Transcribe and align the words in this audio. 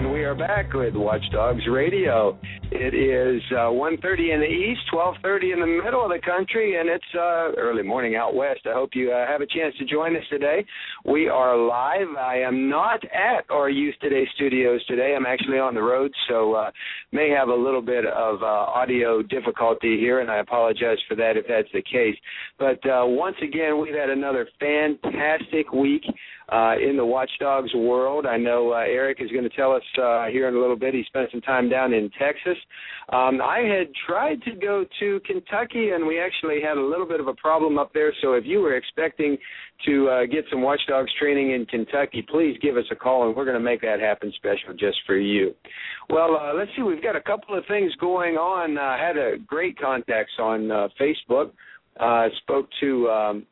and 0.00 0.10
we 0.10 0.24
are 0.24 0.34
back 0.34 0.72
with 0.72 0.94
Watchdogs 0.94 1.66
Radio. 1.70 2.38
It 2.72 2.94
is 2.94 3.42
uh, 3.52 3.68
1.30 3.68 4.32
in 4.32 4.40
the 4.40 4.46
east, 4.46 4.80
12.30 4.94 5.52
in 5.52 5.60
the 5.60 5.82
middle 5.84 6.02
of 6.02 6.10
the 6.10 6.20
country, 6.24 6.80
and 6.80 6.88
it's 6.88 7.04
uh, 7.14 7.52
early 7.60 7.82
morning 7.82 8.16
out 8.16 8.34
west. 8.34 8.60
I 8.64 8.72
hope 8.72 8.90
you 8.94 9.12
uh, 9.12 9.26
have 9.26 9.42
a 9.42 9.46
chance 9.46 9.74
to 9.78 9.84
join 9.84 10.16
us 10.16 10.22
today. 10.30 10.64
We 11.04 11.28
are 11.28 11.54
live. 11.54 12.16
I 12.18 12.38
am 12.38 12.70
not 12.70 13.04
at 13.04 13.44
our 13.50 13.68
Youth 13.68 13.94
Today 14.00 14.26
studios 14.36 14.82
today. 14.86 15.14
I'm 15.14 15.26
actually 15.26 15.58
on 15.58 15.74
the 15.74 15.82
road, 15.82 16.12
so 16.30 16.54
uh, 16.54 16.70
may 17.12 17.28
have 17.28 17.48
a 17.48 17.54
little 17.54 17.82
bit 17.82 18.06
of 18.06 18.42
uh, 18.42 18.46
audio 18.46 19.20
difficulty 19.20 19.98
here, 19.98 20.20
and 20.20 20.30
I 20.30 20.38
apologize 20.38 20.98
for 21.08 21.14
that 21.16 21.36
if 21.36 21.44
that's 21.46 21.68
the 21.74 21.82
case. 21.82 22.16
But 22.58 22.80
uh, 22.88 23.04
once 23.04 23.36
again, 23.42 23.78
we've 23.78 23.94
had 23.94 24.08
another 24.08 24.48
fantastic 24.58 25.72
week 25.74 26.04
uh, 26.50 26.74
in 26.82 26.96
the 26.96 27.04
Watchdogs 27.04 27.72
world. 27.74 28.26
I 28.26 28.36
know 28.36 28.72
uh, 28.72 28.78
Eric 28.78 29.18
is 29.20 29.30
going 29.30 29.44
to 29.44 29.50
tell 29.50 29.72
us 29.72 29.82
uh, 30.02 30.26
here 30.26 30.48
in 30.48 30.54
a 30.54 30.58
little 30.58 30.76
bit. 30.76 30.94
He 30.94 31.04
spent 31.06 31.30
some 31.30 31.40
time 31.40 31.68
down 31.68 31.92
in 31.92 32.10
Texas. 32.18 32.56
Um, 33.12 33.40
I 33.40 33.60
had 33.60 33.88
tried 34.06 34.42
to 34.42 34.52
go 34.56 34.84
to 34.98 35.20
Kentucky, 35.26 35.90
and 35.90 36.06
we 36.06 36.20
actually 36.20 36.60
had 36.60 36.76
a 36.76 36.82
little 36.82 37.06
bit 37.06 37.20
of 37.20 37.28
a 37.28 37.34
problem 37.34 37.78
up 37.78 37.92
there. 37.92 38.12
So 38.20 38.32
if 38.32 38.44
you 38.44 38.60
were 38.60 38.76
expecting 38.76 39.38
to 39.86 40.08
uh, 40.08 40.26
get 40.26 40.44
some 40.50 40.62
Watchdogs 40.62 41.10
training 41.18 41.52
in 41.52 41.66
Kentucky, 41.66 42.26
please 42.28 42.56
give 42.60 42.76
us 42.76 42.84
a 42.90 42.96
call, 42.96 43.26
and 43.28 43.36
we're 43.36 43.44
going 43.44 43.56
to 43.56 43.60
make 43.60 43.80
that 43.82 44.00
happen 44.00 44.32
special 44.36 44.74
just 44.78 44.98
for 45.06 45.16
you. 45.16 45.54
Well, 46.08 46.36
uh, 46.36 46.54
let's 46.54 46.70
see. 46.76 46.82
We've 46.82 47.02
got 47.02 47.16
a 47.16 47.22
couple 47.22 47.56
of 47.56 47.64
things 47.66 47.92
going 48.00 48.34
on. 48.34 48.76
I 48.76 48.94
uh, 48.94 48.98
had 48.98 49.16
a 49.16 49.38
great 49.38 49.78
contacts 49.78 50.32
on 50.40 50.70
uh, 50.70 50.88
Facebook. 51.00 51.52
Uh, 51.98 52.28
spoke 52.42 52.66
to 52.80 53.08
um, 53.08 53.46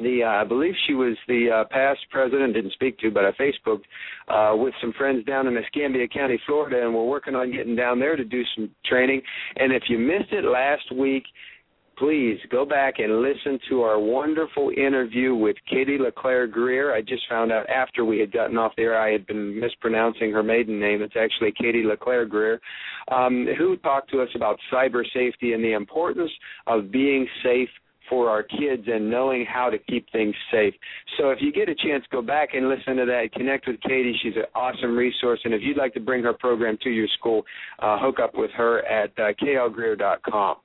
the 0.00 0.22
uh, 0.24 0.28
I 0.28 0.44
believe 0.44 0.74
she 0.86 0.94
was 0.94 1.16
the 1.28 1.50
uh, 1.50 1.64
past 1.70 2.00
president. 2.10 2.54
Didn't 2.54 2.72
speak 2.72 2.98
to, 2.98 3.10
but 3.10 3.24
I 3.24 3.32
Facebooked 3.32 3.84
uh, 4.28 4.56
with 4.56 4.74
some 4.80 4.92
friends 4.98 5.24
down 5.24 5.46
in 5.46 5.56
Escambia 5.56 6.08
County, 6.08 6.40
Florida, 6.46 6.84
and 6.84 6.94
we're 6.94 7.04
working 7.04 7.34
on 7.34 7.52
getting 7.52 7.76
down 7.76 8.00
there 8.00 8.16
to 8.16 8.24
do 8.24 8.42
some 8.56 8.70
training. 8.86 9.22
And 9.56 9.72
if 9.72 9.84
you 9.88 9.98
missed 9.98 10.32
it 10.32 10.44
last 10.44 10.92
week, 10.94 11.24
please 11.96 12.38
go 12.50 12.64
back 12.64 12.94
and 12.98 13.22
listen 13.22 13.58
to 13.68 13.82
our 13.82 13.98
wonderful 13.98 14.70
interview 14.76 15.34
with 15.34 15.56
Katie 15.70 15.98
LeClaire 15.98 16.46
Greer. 16.46 16.94
I 16.94 17.00
just 17.00 17.22
found 17.28 17.52
out 17.52 17.68
after 17.68 18.04
we 18.04 18.18
had 18.18 18.32
gotten 18.32 18.58
off 18.58 18.72
there 18.76 18.98
I 18.98 19.12
had 19.12 19.26
been 19.26 19.60
mispronouncing 19.60 20.32
her 20.32 20.42
maiden 20.42 20.80
name. 20.80 21.02
It's 21.02 21.14
actually 21.16 21.52
Katie 21.52 21.84
LeClaire 21.84 22.26
Greer, 22.26 22.60
um, 23.12 23.46
who 23.58 23.76
talked 23.76 24.10
to 24.10 24.22
us 24.22 24.28
about 24.34 24.58
cyber 24.72 25.04
safety 25.12 25.52
and 25.52 25.62
the 25.62 25.72
importance 25.72 26.30
of 26.66 26.90
being 26.90 27.26
safe 27.42 27.68
for 28.08 28.28
our 28.28 28.42
kids 28.42 28.84
and 28.86 29.10
knowing 29.10 29.46
how 29.46 29.70
to 29.70 29.78
keep 29.78 30.10
things 30.10 30.34
safe. 30.50 30.74
So 31.18 31.30
if 31.30 31.38
you 31.40 31.52
get 31.52 31.68
a 31.68 31.74
chance, 31.74 32.04
go 32.10 32.22
back 32.22 32.50
and 32.54 32.68
listen 32.68 32.96
to 32.96 33.06
that. 33.06 33.32
Connect 33.32 33.66
with 33.66 33.80
Katie. 33.80 34.18
She's 34.22 34.36
an 34.36 34.44
awesome 34.54 34.96
resource. 34.96 35.40
And 35.44 35.54
if 35.54 35.62
you'd 35.62 35.76
like 35.76 35.94
to 35.94 36.00
bring 36.00 36.22
her 36.24 36.32
program 36.32 36.78
to 36.82 36.90
your 36.90 37.08
school, 37.18 37.44
uh, 37.80 37.98
hook 37.98 38.18
up 38.20 38.34
with 38.34 38.50
her 38.52 38.84
at 38.86 39.10
uh, 39.18 39.32
klgreer.com. 39.42 40.56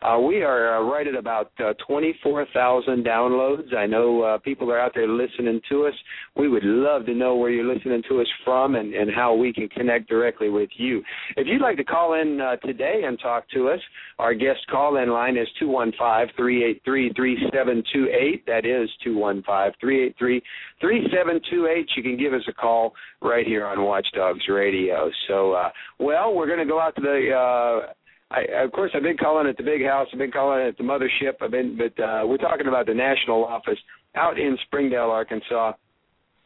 Uh, 0.00 0.18
we 0.20 0.42
are 0.42 0.76
uh, 0.76 0.82
right 0.82 1.08
at 1.08 1.16
about 1.16 1.50
uh, 1.58 1.74
24,000 1.86 3.04
downloads. 3.04 3.74
I 3.74 3.86
know 3.86 4.22
uh, 4.22 4.38
people 4.38 4.70
are 4.70 4.78
out 4.78 4.92
there 4.94 5.08
listening 5.08 5.60
to 5.70 5.86
us. 5.86 5.94
We 6.36 6.48
would 6.48 6.62
love 6.62 7.04
to 7.06 7.14
know 7.14 7.34
where 7.34 7.50
you're 7.50 7.72
listening 7.72 8.02
to 8.08 8.20
us 8.20 8.28
from 8.44 8.76
and, 8.76 8.94
and 8.94 9.10
how 9.12 9.34
we 9.34 9.52
can 9.52 9.68
connect 9.68 10.08
directly 10.08 10.50
with 10.50 10.70
you. 10.76 11.02
If 11.36 11.48
you'd 11.48 11.60
like 11.60 11.78
to 11.78 11.84
call 11.84 12.14
in 12.14 12.40
uh, 12.40 12.56
today 12.56 13.02
and 13.06 13.18
talk 13.18 13.50
to 13.50 13.70
us, 13.70 13.80
our 14.20 14.34
guest 14.34 14.60
call 14.70 14.98
in 14.98 15.10
line 15.10 15.36
is 15.36 15.48
215 15.58 16.36
383 16.36 16.87
3728. 16.88 18.46
That 18.46 18.64
is 18.64 18.88
215 19.04 19.44
383 19.78 20.40
3728. 20.80 21.86
You 21.96 22.02
can 22.02 22.16
give 22.16 22.32
us 22.32 22.42
a 22.48 22.52
call 22.52 22.94
right 23.20 23.46
here 23.46 23.66
on 23.66 23.84
Watchdogs 23.84 24.48
Radio. 24.48 25.10
So, 25.28 25.52
uh, 25.52 25.68
well, 25.98 26.34
we're 26.34 26.46
going 26.46 26.60
to 26.60 26.64
go 26.64 26.80
out 26.80 26.96
to 26.96 27.02
the 27.02 27.28
uh, 27.36 27.92
I, 28.30 28.64
of 28.64 28.72
course, 28.72 28.90
I've 28.94 29.02
been 29.02 29.16
calling 29.16 29.46
it 29.46 29.56
the 29.56 29.62
big 29.62 29.84
house. 29.84 30.06
I've 30.12 30.18
been 30.18 30.30
calling 30.30 30.66
it 30.66 30.76
the 30.76 30.84
mothership. 30.84 31.40
I've 31.40 31.50
been, 31.50 31.78
but 31.78 32.02
uh, 32.02 32.26
we're 32.26 32.36
talking 32.36 32.68
about 32.68 32.86
the 32.86 32.94
national 32.94 33.44
office 33.44 33.78
out 34.14 34.38
in 34.38 34.56
Springdale, 34.66 35.10
Arkansas. 35.10 35.72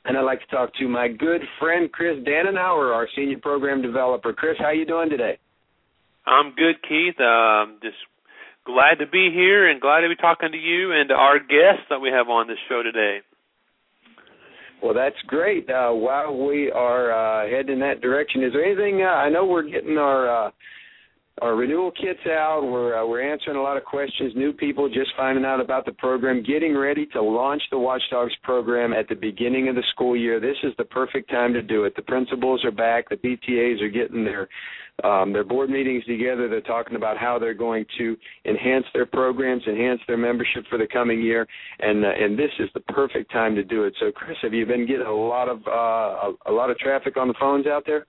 And 0.04 0.16
I'd 0.16 0.22
like 0.22 0.40
to 0.40 0.46
talk 0.46 0.74
to 0.74 0.88
my 0.88 1.08
good 1.08 1.42
friend 1.60 1.90
Chris 1.90 2.18
Danenhauer, 2.24 2.94
our 2.94 3.08
senior 3.16 3.38
program 3.38 3.82
developer. 3.82 4.32
Chris, 4.32 4.56
how 4.58 4.66
are 4.66 4.74
you 4.74 4.86
doing 4.86 5.10
today? 5.10 5.38
I'm 6.26 6.54
good, 6.54 6.76
Keith. 6.88 7.20
Um, 7.20 7.78
just 7.82 7.96
glad 8.64 8.98
to 9.00 9.06
be 9.06 9.30
here 9.32 9.68
and 9.68 9.80
glad 9.80 10.00
to 10.00 10.08
be 10.08 10.16
talking 10.16 10.52
to 10.52 10.58
you 10.58 10.92
and 10.92 11.08
to 11.08 11.14
our 11.14 11.38
guests 11.38 11.86
that 11.90 12.00
we 12.00 12.10
have 12.10 12.28
on 12.28 12.48
this 12.48 12.58
show 12.68 12.82
today. 12.82 13.18
Well, 14.82 14.94
that's 14.94 15.20
great. 15.28 15.70
Uh, 15.70 15.90
while 15.92 16.36
we 16.36 16.70
are 16.70 17.12
uh, 17.12 17.48
heading 17.48 17.74
in 17.74 17.80
that 17.80 18.00
direction, 18.00 18.42
is 18.42 18.52
there 18.52 18.64
anything? 18.64 19.02
Uh, 19.02 19.10
I 19.10 19.28
know 19.28 19.46
we're 19.46 19.68
getting 19.68 19.96
our 19.96 20.46
uh, 20.46 20.50
our 21.40 21.56
renewal 21.56 21.90
kit's 21.90 22.26
out. 22.26 22.60
We're 22.62 23.00
uh, 23.00 23.06
we're 23.06 23.22
answering 23.22 23.56
a 23.56 23.62
lot 23.62 23.78
of 23.78 23.84
questions. 23.84 24.34
New 24.36 24.52
people 24.52 24.88
just 24.88 25.10
finding 25.16 25.44
out 25.44 25.60
about 25.60 25.86
the 25.86 25.92
program, 25.92 26.42
getting 26.42 26.76
ready 26.76 27.06
to 27.06 27.22
launch 27.22 27.62
the 27.70 27.78
Watchdogs 27.78 28.34
program 28.42 28.92
at 28.92 29.08
the 29.08 29.14
beginning 29.14 29.68
of 29.68 29.74
the 29.74 29.82
school 29.92 30.14
year. 30.14 30.40
This 30.40 30.56
is 30.62 30.74
the 30.76 30.84
perfect 30.84 31.30
time 31.30 31.54
to 31.54 31.62
do 31.62 31.84
it. 31.84 31.96
The 31.96 32.02
principals 32.02 32.62
are 32.64 32.70
back. 32.70 33.08
The 33.08 33.16
PTAs 33.16 33.80
are 33.80 33.88
getting 33.88 34.24
their 34.24 34.46
um, 35.04 35.32
their 35.32 35.42
board 35.42 35.70
meetings 35.70 36.04
together. 36.04 36.48
They're 36.48 36.60
talking 36.60 36.96
about 36.96 37.16
how 37.16 37.38
they're 37.38 37.54
going 37.54 37.86
to 37.96 38.16
enhance 38.44 38.84
their 38.92 39.06
programs, 39.06 39.62
enhance 39.66 40.00
their 40.06 40.18
membership 40.18 40.64
for 40.68 40.76
the 40.76 40.86
coming 40.86 41.22
year, 41.22 41.46
and 41.80 42.04
uh, 42.04 42.08
and 42.08 42.38
this 42.38 42.50
is 42.58 42.68
the 42.74 42.80
perfect 42.80 43.32
time 43.32 43.54
to 43.54 43.64
do 43.64 43.84
it. 43.84 43.94
So, 44.00 44.12
Chris, 44.12 44.36
have 44.42 44.52
you 44.52 44.66
been 44.66 44.86
getting 44.86 45.06
a 45.06 45.12
lot 45.12 45.48
of 45.48 45.60
uh, 45.66 45.70
a, 45.70 46.32
a 46.46 46.52
lot 46.52 46.70
of 46.70 46.76
traffic 46.78 47.16
on 47.16 47.28
the 47.28 47.34
phones 47.40 47.66
out 47.66 47.84
there? 47.86 48.06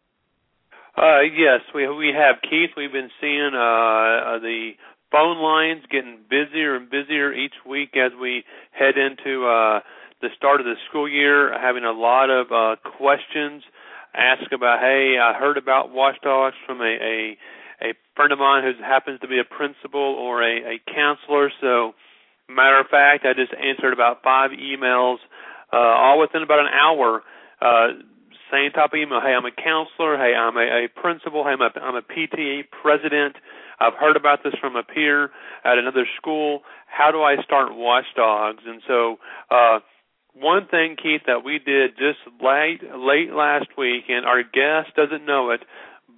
Uh, 0.96 1.22
yes, 1.22 1.62
we 1.74 1.88
we 1.90 2.14
have 2.14 2.36
Keith. 2.44 2.70
We've 2.78 2.92
been 2.92 3.10
seeing 3.20 3.52
uh, 3.54 3.58
uh, 3.58 4.40
the 4.40 4.72
phone 5.12 5.42
lines 5.42 5.84
getting 5.90 6.20
busier 6.30 6.76
and 6.76 6.90
busier 6.90 7.34
each 7.34 7.56
week 7.68 7.98
as 7.98 8.12
we 8.20 8.44
head 8.72 8.96
into 8.98 9.46
uh, 9.46 9.80
the 10.22 10.30
start 10.38 10.60
of 10.60 10.68
the 10.68 10.76
school 10.90 11.10
year. 11.10 11.52
Having 11.60 11.86
a 11.86 11.92
lot 11.92 12.30
of 12.30 12.52
uh, 12.52 12.76
questions 12.98 13.64
ask 14.14 14.52
about, 14.52 14.82
hey, 14.82 15.18
I 15.18 15.34
heard 15.34 15.58
about 15.58 15.92
watchdogs 15.92 16.56
from 16.68 16.80
a, 16.82 16.84
a 17.02 17.38
a 17.82 17.94
friend 18.16 18.32
of 18.32 18.38
mine 18.38 18.64
who 18.64 18.84
happens 18.84 19.20
to 19.22 19.28
be 19.28 19.40
a 19.40 19.44
principal 19.44 20.00
or 20.00 20.44
a, 20.44 20.76
a 20.76 20.94
counselor. 20.94 21.52
So, 21.60 21.96
matter 22.48 22.80
of 22.80 22.86
fact, 22.88 23.26
I 23.26 23.34
just 23.34 23.52
answered 23.52 23.94
about 23.94 24.22
five 24.24 24.52
emails, 24.52 25.18
uh, 25.74 25.78
all 25.78 26.20
within 26.20 26.44
about 26.44 26.60
an 26.60 26.72
hour. 26.72 27.24
Uh, 27.60 27.88
same 28.54 28.72
type 28.72 28.94
of 28.94 29.00
email. 29.00 29.20
Hey, 29.20 29.34
I'm 29.34 29.46
a 29.46 29.52
counselor. 29.52 30.18
Hey, 30.18 30.38
I'm 30.38 30.56
a, 30.56 30.86
a 30.86 30.88
principal. 30.94 31.44
Hey, 31.44 31.58
I'm 31.58 31.62
a, 31.62 31.72
I'm 31.82 31.96
a 31.96 32.06
PTA 32.06 32.70
president. 32.70 33.36
I've 33.80 33.96
heard 33.96 34.16
about 34.16 34.44
this 34.44 34.54
from 34.62 34.76
a 34.76 34.84
peer 34.84 35.32
at 35.66 35.78
another 35.78 36.06
school. 36.16 36.62
How 36.86 37.12
do 37.12 37.24
I 37.24 37.42
start 37.44 37.74
Watchdogs? 37.74 38.62
And 38.66 38.82
so, 38.88 39.18
uh, 39.50 39.80
one 40.34 40.68
thing, 40.68 40.96
Keith, 41.02 41.22
that 41.28 41.44
we 41.44 41.60
did 41.60 41.98
just 41.98 42.20
late 42.42 42.82
late 42.96 43.34
last 43.34 43.68
week, 43.78 44.06
and 44.10 44.26
our 44.26 44.44
guest 44.44 44.96
doesn't 44.96 45.26
know 45.26 45.52
it, 45.52 45.62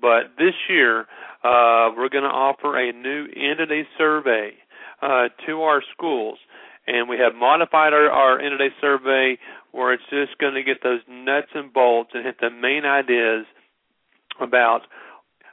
but 0.01 0.35
this 0.38 0.53
year 0.69 1.01
uh, 1.44 1.91
we're 1.95 2.09
going 2.09 2.24
to 2.24 2.29
offer 2.29 2.78
a 2.78 2.91
new 2.91 3.28
day 3.28 3.84
survey 3.97 4.51
uh, 5.01 5.28
to 5.45 5.62
our 5.62 5.81
schools, 5.94 6.40
and 6.88 7.09
we 7.09 7.18
have 7.18 7.36
modified 7.36 7.94
our, 7.94 8.09
our 8.09 8.39
end 8.39 8.54
of 8.54 8.59
day 8.59 8.69
survey 8.80 9.38
where 9.71 9.94
it's 9.94 10.04
just 10.09 10.38
going 10.38 10.54
to 10.54 10.63
get 10.63 10.83
those 10.83 11.01
nuts 11.09 11.50
and 11.54 11.74
bolts 11.74 12.12
and 12.13 12.25
hit 12.25 12.39
the 12.39 12.50
main 12.50 12.86
ideas 12.86 13.45
about 14.39 14.81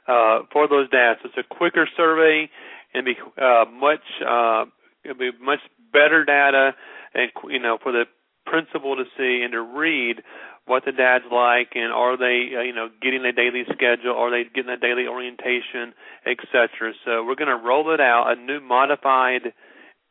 uh, 0.07 0.39
for 0.51 0.67
those 0.67 0.89
dads. 0.89 1.19
It's 1.23 1.37
a 1.37 1.43
quicker 1.43 1.87
survey 1.97 2.49
and 2.93 3.05
be 3.05 3.15
uh, 3.37 3.65
much 3.71 4.03
uh, 4.25 4.65
it'll 5.03 5.17
be 5.17 5.31
much 5.41 5.59
better 5.91 6.23
data 6.25 6.75
and 7.13 7.31
you 7.49 7.59
know 7.59 7.77
for 7.81 7.91
the 7.91 8.05
principal 8.45 8.95
to 8.95 9.03
see 9.17 9.41
and 9.43 9.53
to 9.53 9.61
read 9.61 10.21
what 10.65 10.85
the 10.85 10.91
dad's 10.91 11.25
like 11.31 11.71
and 11.75 11.91
are 11.91 12.17
they 12.17 12.55
uh, 12.57 12.61
you 12.61 12.73
know 12.73 12.89
getting 13.01 13.25
a 13.25 13.31
daily 13.31 13.63
schedule 13.65 14.15
are 14.15 14.31
they 14.31 14.43
getting 14.53 14.71
a 14.71 14.77
daily 14.77 15.07
orientation 15.07 15.93
etc 16.25 16.93
so 17.05 17.23
we're 17.23 17.35
going 17.35 17.49
to 17.49 17.63
roll 17.63 17.93
it 17.93 18.01
out 18.01 18.31
a 18.31 18.39
new 18.39 18.59
modified 18.59 19.53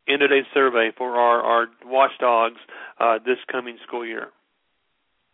end 0.07 0.21
of 0.21 0.29
day 0.29 0.41
survey 0.53 0.91
for 0.97 1.15
our, 1.15 1.41
our 1.41 1.67
watchdogs 1.85 2.59
uh, 2.99 3.19
this 3.25 3.37
coming 3.51 3.77
school 3.85 4.05
year. 4.05 4.27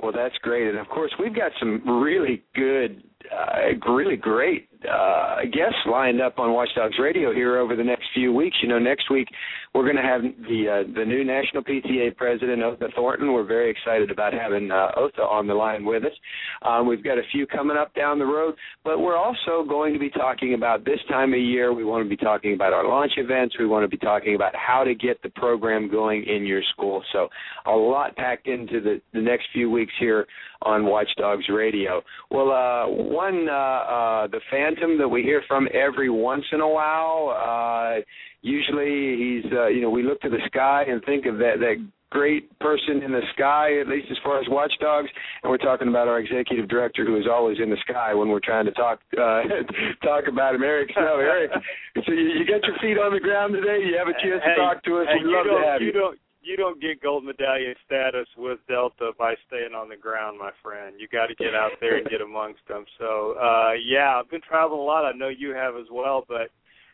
Well, 0.01 0.13
that's 0.13 0.35
great, 0.41 0.67
and 0.67 0.77
of 0.77 0.87
course 0.87 1.11
we've 1.19 1.35
got 1.35 1.51
some 1.59 2.01
really 2.01 2.43
good 2.55 3.03
uh, 3.31 3.91
really 3.91 4.15
great 4.15 4.69
uh, 4.87 5.41
guests 5.51 5.79
lined 5.91 6.21
up 6.21 6.39
on 6.39 6.53
Watchdogs 6.53 6.95
Radio 6.99 7.33
here 7.33 7.57
over 7.57 7.75
the 7.75 7.83
next 7.83 8.05
few 8.13 8.31
weeks. 8.31 8.55
You 8.61 8.69
know, 8.69 8.79
next 8.79 9.11
week 9.11 9.27
we're 9.73 9.83
going 9.83 9.97
to 9.97 10.01
have 10.01 10.21
the 10.21 10.85
uh, 10.87 10.93
the 10.97 11.03
new 11.03 11.25
national 11.25 11.63
PTA 11.63 12.15
president, 12.15 12.63
Otha 12.63 12.87
Thornton. 12.95 13.33
We're 13.33 13.43
very 13.45 13.69
excited 13.69 14.09
about 14.09 14.31
having 14.33 14.71
uh, 14.71 14.91
Otha 14.95 15.21
on 15.21 15.47
the 15.47 15.53
line 15.53 15.83
with 15.83 16.05
us. 16.05 16.13
Um, 16.61 16.87
we've 16.87 17.03
got 17.03 17.17
a 17.17 17.23
few 17.31 17.45
coming 17.45 17.75
up 17.75 17.93
down 17.93 18.19
the 18.19 18.25
road, 18.25 18.55
but 18.85 18.99
we're 18.99 19.17
also 19.17 19.65
going 19.67 19.93
to 19.93 19.99
be 19.99 20.09
talking 20.09 20.53
about 20.53 20.85
this 20.85 20.99
time 21.09 21.33
of 21.33 21.39
year. 21.39 21.73
We 21.73 21.83
want 21.83 22.05
to 22.05 22.09
be 22.09 22.17
talking 22.17 22.53
about 22.53 22.71
our 22.71 22.87
launch 22.87 23.13
events. 23.17 23.55
We 23.59 23.67
want 23.67 23.83
to 23.83 23.89
be 23.89 23.97
talking 23.97 24.35
about 24.35 24.53
how 24.55 24.85
to 24.85 24.95
get 24.95 25.21
the 25.23 25.29
program 25.31 25.91
going 25.91 26.23
in 26.25 26.45
your 26.45 26.61
school. 26.71 27.03
So 27.11 27.27
a 27.65 27.71
lot 27.71 28.15
packed 28.15 28.47
into 28.47 28.79
the, 28.79 29.01
the 29.13 29.21
next 29.21 29.47
few 29.53 29.69
weeks 29.69 29.93
here 29.99 30.25
on 30.61 30.85
Watchdogs 30.85 31.47
Radio. 31.49 32.01
Well, 32.31 32.51
uh, 32.51 32.87
one 33.09 33.49
uh, 33.49 33.53
uh, 33.53 34.27
the 34.27 34.39
Phantom 34.51 34.97
that 34.99 35.07
we 35.07 35.23
hear 35.23 35.41
from 35.47 35.67
every 35.73 36.09
once 36.09 36.45
in 36.51 36.61
a 36.61 36.67
while. 36.67 37.33
Uh, 37.35 38.01
usually, 38.41 39.17
he's 39.17 39.51
uh, 39.51 39.67
you 39.67 39.81
know 39.81 39.89
we 39.89 40.03
look 40.03 40.21
to 40.21 40.29
the 40.29 40.41
sky 40.45 40.85
and 40.87 41.03
think 41.05 41.25
of 41.25 41.37
that 41.39 41.59
that 41.59 41.75
great 42.11 42.49
person 42.59 43.03
in 43.03 43.11
the 43.11 43.21
sky, 43.33 43.79
at 43.79 43.87
least 43.87 44.07
as 44.09 44.17
far 44.23 44.39
as 44.39 44.45
watchdogs. 44.49 45.09
And 45.43 45.49
we're 45.49 45.57
talking 45.57 45.87
about 45.87 46.07
our 46.07 46.19
executive 46.19 46.67
director, 46.67 47.05
who 47.05 47.17
is 47.17 47.25
always 47.29 47.57
in 47.61 47.69
the 47.69 47.77
sky 47.87 48.13
when 48.13 48.29
we're 48.29 48.43
trying 48.43 48.65
to 48.65 48.71
talk 48.71 48.99
uh, 49.13 49.41
talk 50.03 50.25
about 50.27 50.55
him, 50.55 50.63
Eric 50.63 50.91
Snow. 50.93 51.17
Eric, 51.19 51.51
so 52.05 52.11
you, 52.11 52.39
you 52.39 52.45
got 52.45 52.65
your 52.65 52.77
feet 52.81 52.97
on 52.97 53.13
the 53.13 53.19
ground 53.19 53.53
today. 53.53 53.85
You 53.85 53.97
have 53.97 54.07
a 54.07 54.13
chance 54.13 54.41
hey, 54.43 54.53
to 54.53 54.61
talk 54.61 54.83
to 54.83 54.97
us. 55.01 55.07
Hey, 55.09 55.23
We'd 55.23 55.33
love 55.33 55.45
to 55.45 55.65
have 55.65 55.81
you. 55.81 55.93
You 55.93 56.13
you 56.41 56.55
don't 56.55 56.81
get 56.81 57.01
gold 57.01 57.23
medallion 57.25 57.75
status 57.85 58.27
with 58.37 58.59
Delta 58.67 59.11
by 59.17 59.35
staying 59.47 59.73
on 59.73 59.89
the 59.89 59.97
ground, 59.97 60.39
my 60.39 60.51
friend. 60.63 60.95
You 60.97 61.07
got 61.07 61.27
to 61.27 61.35
get 61.35 61.53
out 61.53 61.71
there 61.81 61.97
and 61.97 62.07
get 62.09 62.21
amongst 62.21 62.65
them. 62.67 62.85
So, 62.97 63.35
uh 63.41 63.73
yeah, 63.73 64.19
I've 64.19 64.29
been 64.29 64.41
traveling 64.41 64.79
a 64.79 64.83
lot. 64.83 65.05
I 65.05 65.11
know 65.11 65.29
you 65.29 65.51
have 65.51 65.75
as 65.75 65.87
well, 65.91 66.25
but 66.27 66.51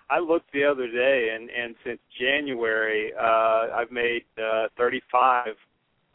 I 0.10 0.20
looked 0.20 0.52
the 0.52 0.64
other 0.64 0.88
day 0.88 1.36
and 1.36 1.50
and 1.50 1.76
since 1.86 2.00
January, 2.20 3.14
uh 3.20 3.76
I've 3.76 3.92
made 3.92 4.26
uh 4.38 4.68
35 4.78 5.48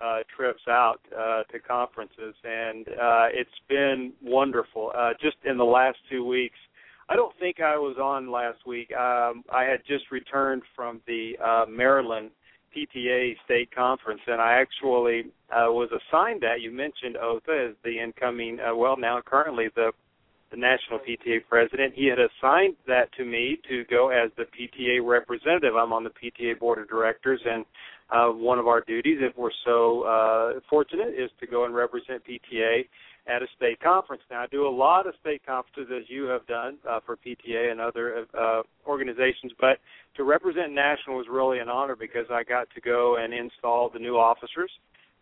uh 0.02 0.18
trips 0.34 0.62
out 0.68 1.00
uh 1.16 1.44
to 1.52 1.58
conferences 1.60 2.34
and 2.44 2.88
uh 2.88 3.26
it's 3.32 3.50
been 3.68 4.12
wonderful. 4.22 4.92
Uh 4.96 5.10
just 5.20 5.36
in 5.44 5.56
the 5.56 5.64
last 5.64 5.98
2 6.10 6.24
weeks 6.24 6.58
I 7.08 7.16
don't 7.16 7.36
think 7.40 7.60
I 7.60 7.76
was 7.76 7.96
on 8.00 8.30
last 8.30 8.64
week. 8.64 8.92
Um, 8.92 9.42
I 9.52 9.64
had 9.64 9.80
just 9.84 10.12
returned 10.12 10.62
from 10.76 11.00
the 11.08 11.32
uh, 11.44 11.64
Maryland 11.68 12.30
PTA 12.76 13.34
state 13.44 13.74
conference, 13.74 14.20
and 14.26 14.40
I 14.40 14.60
actually 14.60 15.32
uh, 15.50 15.70
was 15.72 15.90
assigned 15.90 16.42
that. 16.42 16.60
You 16.60 16.70
mentioned 16.70 17.16
Otha 17.16 17.70
as 17.70 17.76
the 17.84 17.98
incoming, 17.98 18.58
uh, 18.60 18.74
well, 18.74 18.96
now 18.96 19.20
currently 19.24 19.68
the 19.74 19.92
the 20.50 20.56
national 20.56 20.98
PTA 20.98 21.46
president. 21.48 21.94
He 21.94 22.06
had 22.06 22.18
assigned 22.18 22.74
that 22.88 23.12
to 23.16 23.24
me 23.24 23.60
to 23.68 23.84
go 23.84 24.08
as 24.08 24.32
the 24.36 24.44
PTA 24.44 24.98
representative. 25.00 25.76
I'm 25.76 25.92
on 25.92 26.02
the 26.02 26.10
PTA 26.10 26.58
board 26.58 26.80
of 26.80 26.88
directors, 26.88 27.40
and 27.44 27.64
uh, 28.12 28.28
one 28.28 28.58
of 28.58 28.66
our 28.66 28.80
duties, 28.80 29.18
if 29.20 29.36
we're 29.36 29.50
so 29.64 30.02
uh, 30.02 30.60
fortunate, 30.68 31.08
is 31.08 31.30
to 31.40 31.46
go 31.46 31.64
and 31.64 31.74
represent 31.74 32.22
PTA 32.24 32.84
at 33.26 33.42
a 33.42 33.46
state 33.56 33.80
conference. 33.80 34.22
Now, 34.30 34.42
I 34.42 34.46
do 34.46 34.66
a 34.66 34.70
lot 34.70 35.06
of 35.06 35.14
state 35.20 35.44
conferences, 35.46 35.92
as 35.96 36.08
you 36.08 36.24
have 36.24 36.46
done 36.46 36.78
uh, 36.88 37.00
for 37.04 37.16
PTA 37.16 37.70
and 37.70 37.80
other 37.80 38.26
uh, 38.38 38.62
organizations, 38.86 39.52
but 39.60 39.78
to 40.16 40.24
represent 40.24 40.72
national 40.72 41.16
was 41.16 41.26
really 41.30 41.58
an 41.58 41.68
honor 41.68 41.96
because 41.96 42.26
I 42.30 42.42
got 42.42 42.68
to 42.74 42.80
go 42.80 43.16
and 43.20 43.32
install 43.32 43.90
the 43.90 43.98
new 43.98 44.16
officers 44.16 44.70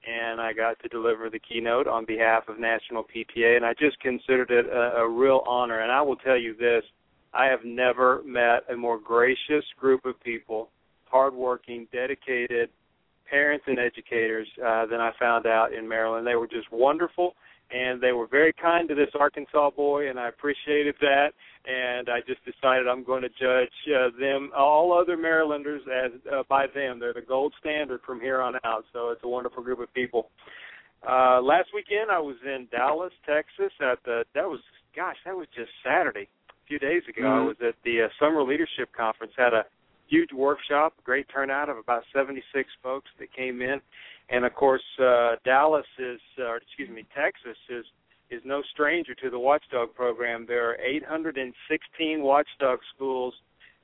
and 0.06 0.41
I 0.41 0.52
got 0.52 0.79
to 0.81 0.88
deliver 0.88 1.29
the 1.29 1.41
keynote 1.41 1.87
on 1.87 2.05
behalf 2.05 2.44
of 2.49 2.58
National 2.58 3.05
PTA, 3.05 3.56
and 3.56 3.64
I 3.64 3.75
just 3.75 3.99
considered 4.00 4.50
it 4.50 4.67
a, 4.67 5.00
a 5.00 5.08
real 5.08 5.43
honor. 5.46 5.81
And 5.81 5.91
I 5.91 6.00
will 6.02 6.17
tell 6.17 6.38
you 6.38 6.56
this: 6.56 6.84
I 7.34 7.46
have 7.46 7.64
never 7.64 8.23
met 8.25 8.62
a 8.73 8.76
more 8.76 8.99
gracious 8.99 9.64
group 9.79 10.05
of 10.05 10.20
people, 10.23 10.70
hardworking, 11.06 11.88
dedicated 11.93 12.70
parents 13.31 13.65
and 13.67 13.79
educators 13.79 14.49
uh, 14.65 14.87
than 14.87 15.01
I 15.01 15.13
found 15.19 15.47
out 15.47 15.73
in 15.73 15.89
Maryland. 15.89 16.27
They 16.27 16.37
were 16.37 16.47
just 16.47 16.71
wonderful, 16.73 17.35
and 17.71 18.01
they 18.01 18.13
were 18.13 18.27
very 18.27 18.53
kind 18.53 18.89
to 18.89 18.95
this 18.95 19.11
Arkansas 19.19 19.71
boy, 19.71 20.09
and 20.09 20.19
I 20.19 20.29
appreciated 20.29 20.95
that. 21.01 21.29
And 21.67 22.09
I 22.09 22.21
just 22.27 22.41
decided 22.45 22.89
I'm 22.89 23.05
going 23.05 23.23
to 23.23 23.29
judge 23.29 23.69
uh, 23.95 24.09
them, 24.19 24.51
all 24.57 24.99
other 24.99 25.17
Marylanders, 25.17 25.83
as 25.87 26.13
uh, 26.33 26.43
by 26.49 26.67
them. 26.75 26.99
They're 26.99 27.13
the 27.13 27.21
gold 27.21 27.53
standard 27.61 28.01
from 28.07 28.21
here 28.21 28.41
on 28.41 28.55
out. 28.65 28.85
So 28.93 29.11
it's 29.11 29.21
a 29.23 29.29
wonderful 29.29 29.63
group 29.63 29.81
of 29.81 29.93
people. 29.93 30.31
Uh, 31.07 31.41
last 31.43 31.69
weekend 31.75 32.11
I 32.11 32.19
was 32.19 32.37
in 32.45 32.69
Dallas, 32.71 33.13
Texas. 33.27 33.73
At 33.81 33.99
the 34.05 34.25
that 34.35 34.49
was 34.49 34.61
gosh, 34.97 35.17
that 35.27 35.37
was 35.37 35.47
just 35.55 35.71
Saturday, 35.85 36.29
a 36.49 36.67
few 36.67 36.79
days 36.79 37.03
ago. 37.09 37.23
Mm-hmm. 37.23 37.43
I 37.43 37.47
was 37.47 37.57
at 37.61 37.75
the 37.85 38.03
uh, 38.03 38.09
Summer 38.19 38.43
Leadership 38.43 38.89
Conference. 38.97 39.33
Had 39.37 39.53
a 39.53 39.65
huge 40.08 40.32
workshop, 40.32 40.94
great 41.05 41.26
turnout 41.32 41.69
of 41.69 41.76
about 41.76 42.02
76 42.12 42.69
folks 42.82 43.08
that 43.19 43.32
came 43.32 43.62
in 43.62 43.81
and 44.31 44.44
of 44.44 44.55
course 44.55 44.82
uh, 45.00 45.37
Dallas 45.44 45.87
is, 45.99 46.20
uh, 46.38 46.56
excuse 46.56 46.90
me, 46.90 47.06
Texas 47.14 47.56
is 47.69 47.84
is 48.31 48.43
no 48.44 48.62
stranger 48.75 49.14
to 49.14 49.31
the 49.31 49.38
Watchdog 49.38 49.94
program. 49.94 50.44
There 50.46 50.70
are 50.70 50.76
816 50.76 52.22
Watchdog 52.22 52.78
schools 52.94 53.32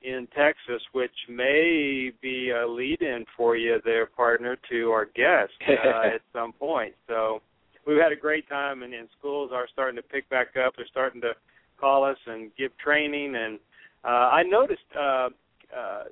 in 0.02 0.28
Texas, 0.36 0.82
which 0.92 1.14
may 1.30 2.12
be 2.20 2.50
a 2.50 2.66
lead-in 2.66 3.24
for 3.38 3.56
you, 3.56 3.80
there, 3.86 4.04
partner, 4.04 4.58
to 4.68 4.90
our 4.90 5.06
guest 5.06 5.52
uh, 5.66 6.08
at 6.14 6.20
some 6.34 6.52
point. 6.52 6.92
So 7.08 7.40
we've 7.86 7.96
had 7.96 8.12
a 8.12 8.16
great 8.16 8.46
time, 8.50 8.82
and, 8.82 8.92
and 8.92 9.08
schools 9.18 9.50
are 9.50 9.66
starting 9.72 9.96
to 9.96 10.02
pick 10.02 10.28
back 10.28 10.48
up. 10.62 10.74
They're 10.76 10.84
starting 10.90 11.22
to 11.22 11.32
call 11.80 12.04
us 12.04 12.18
and 12.26 12.50
give 12.58 12.76
training, 12.76 13.34
and 13.34 13.58
uh, 14.04 14.28
I 14.28 14.42
noticed 14.42 14.82
uh, 14.94 15.30
uh, 15.76 16.04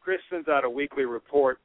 Chris 0.00 0.20
sends 0.30 0.48
out 0.48 0.64
a 0.64 0.70
weekly 0.70 1.04
report 1.04 1.58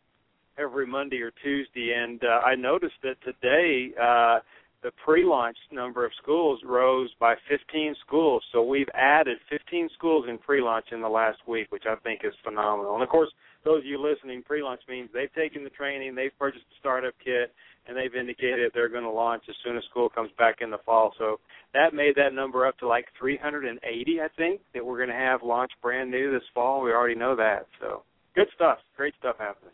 every 0.58 0.86
Monday 0.86 1.22
or 1.22 1.32
Tuesday, 1.44 1.94
and 1.96 2.24
uh, 2.24 2.42
I 2.46 2.56
noticed 2.56 2.96
that 3.04 3.16
today 3.24 3.92
uh, 4.02 4.40
the 4.84 4.92
pre-launch 5.06 5.58
number 5.72 6.06
of 6.06 6.12
schools 6.22 6.60
rose 6.66 7.10
by 7.20 7.36
15 7.50 7.96
schools. 8.06 8.44
So 8.52 8.64
we've 8.64 8.90
added 8.96 9.38
15 9.50 9.90
schools 9.94 10.26
in 10.28 10.38
pre-launch 10.40 10.88
in 10.92 11.02
the 11.02 11.10
last 11.10 11.38
week, 11.48 11.72
which 11.72 11.84
I 11.88 11.96
think 11.98 12.22
is 12.24 12.34
phenomenal. 12.44 12.96
And 12.96 13.04
of 13.04 13.10
course, 13.10 13.30
those 13.64 13.80
of 13.80 13.86
you 13.86 14.02
listening, 14.02 14.42
pre-launch 14.42 14.82
means 14.90 15.10
they've 15.14 15.34
taken 15.34 15.64
the 15.64 15.70
training, 15.70 16.16
they've 16.16 16.38
purchased 16.40 16.66
the 16.70 16.76
startup 16.80 17.14
kit, 17.24 17.54
and 17.88 17.98
they've 17.98 18.16
indicated 18.16 18.72
they're 18.74 18.90
going 18.90 19.04
to 19.04 19.12
launch 19.12 19.44
as 19.50 19.56
soon 19.64 19.78
as 19.78 19.84
school 19.90 20.10
comes 20.10 20.30
back 20.38 20.58
in 20.62 20.70
the 20.70 20.78
fall. 20.86 21.14
So 21.18 21.40
that 21.74 21.94
made 21.94 22.16
that 22.16 22.34
number 22.34 22.66
up 22.66 22.78
to 22.80 22.88
like 22.88 23.06
380, 23.20 24.22
I 24.22 24.28
think, 24.38 24.62
that 24.74 24.86
we're 24.86 24.98
going 24.98 25.10
to 25.10 25.16
have 25.16 25.42
launch 25.44 25.72
brand 25.82 26.12
new 26.12 26.32
this 26.32 26.48
fall. 26.54 26.82
We 26.82 26.92
already 26.92 27.16
know 27.16 27.36
that. 27.36 27.68
So 27.80 28.04
good 28.36 28.48
stuff, 28.56 28.78
great 28.96 29.14
stuff 29.20 29.36
happening. 29.40 29.74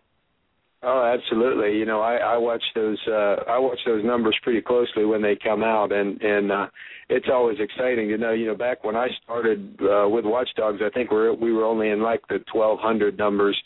Oh, 0.84 1.12
absolutely. 1.18 1.78
You 1.78 1.86
know, 1.86 2.02
I, 2.02 2.18
I 2.18 2.38
watch 2.38 2.62
those 2.76 3.00
uh 3.08 3.38
I 3.50 3.58
watch 3.58 3.80
those 3.86 4.06
numbers 4.06 4.38
pretty 4.44 4.62
closely 4.62 5.06
when 5.06 5.24
they 5.24 5.36
come 5.44 5.64
out 5.64 5.92
and 5.92 6.22
and 6.22 6.52
uh 6.52 6.68
it's 7.10 7.26
always 7.32 7.58
exciting 7.60 8.10
to 8.10 8.18
know, 8.18 8.32
you 8.32 8.46
know, 8.46 8.56
back 8.56 8.84
when 8.84 8.96
I 8.96 9.08
started 9.24 9.76
uh 9.82 10.08
with 10.08 10.24
Watchdogs, 10.24 10.80
I 10.86 10.92
think 10.92 11.10
we're 11.10 11.34
we 11.34 11.52
were 11.52 11.66
only 11.66 11.90
in 11.90 12.04
like 12.04 12.22
the 12.28 12.44
1200 12.54 13.18
numbers. 13.18 13.58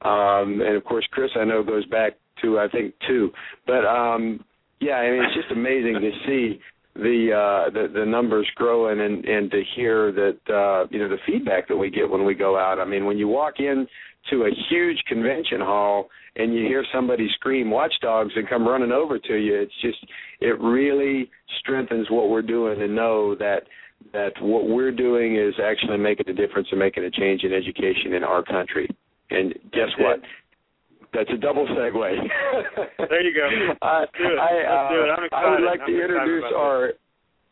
Um 0.00 0.62
and 0.62 0.74
of 0.74 0.84
course 0.84 1.06
Chris 1.10 1.30
I 1.38 1.44
know 1.44 1.62
goes 1.62 1.84
back 1.86 2.14
to 2.42 2.58
I 2.58 2.68
think 2.68 2.94
2. 3.06 3.30
But 3.66 3.86
um 3.86 4.44
yeah, 4.80 4.94
I 4.94 5.10
mean 5.10 5.24
it's 5.24 5.34
just 5.34 5.52
amazing 5.52 5.94
to 6.00 6.10
see 6.26 6.60
the 6.96 7.32
uh 7.32 7.70
the 7.70 7.88
the 7.92 8.06
numbers 8.06 8.48
growing 8.54 9.00
and 9.00 9.24
and 9.24 9.50
to 9.50 9.62
hear 9.74 10.12
that 10.12 10.38
uh 10.48 10.86
you 10.90 10.98
know 10.98 11.08
the 11.08 11.18
feedback 11.26 11.68
that 11.68 11.76
we 11.76 11.90
get 11.90 12.08
when 12.08 12.24
we 12.24 12.34
go 12.34 12.58
out. 12.58 12.78
I 12.78 12.84
mean, 12.84 13.04
when 13.04 13.18
you 13.18 13.28
walk 13.28 13.54
in 13.58 13.86
to 14.30 14.44
a 14.44 14.50
huge 14.70 14.98
convention 15.06 15.60
hall 15.60 16.08
and 16.36 16.54
you 16.54 16.62
hear 16.66 16.84
somebody 16.92 17.28
scream 17.34 17.70
watchdogs 17.70 18.32
and 18.36 18.48
come 18.48 18.66
running 18.66 18.90
over 18.90 19.18
to 19.18 19.34
you 19.34 19.54
it's 19.54 19.80
just 19.82 19.98
it 20.40 20.58
really 20.60 21.30
strengthens 21.60 22.06
what 22.10 22.30
we're 22.30 22.42
doing 22.42 22.78
to 22.78 22.88
know 22.88 23.34
that 23.34 23.64
that 24.12 24.32
what 24.40 24.68
we're 24.68 24.92
doing 24.92 25.36
is 25.36 25.54
actually 25.62 25.98
making 25.98 26.28
a 26.28 26.32
difference 26.32 26.68
and 26.70 26.80
making 26.80 27.04
a 27.04 27.10
change 27.10 27.42
in 27.42 27.52
education 27.52 28.14
in 28.14 28.24
our 28.24 28.42
country 28.42 28.88
and 29.30 29.54
guess 29.72 29.88
what. 29.98 30.20
That's 31.14 31.30
a 31.30 31.36
double 31.36 31.66
segue. 31.66 32.28
there 33.08 33.22
you 33.22 33.34
go. 33.34 33.46
I, 33.82 34.00
Let's 34.00 34.12
do 34.18 34.24
it. 34.24 34.38
I, 34.38 34.50
Let's 34.54 34.92
do 34.92 35.00
it. 35.00 35.10
I'm 35.10 35.22
uh, 35.22 35.26
excited. 35.26 35.46
I 35.46 35.50
would 35.50 35.64
like 35.64 35.80
I'm 35.80 35.86
to 35.86 36.02
introduce 36.02 36.44
our 36.56 36.92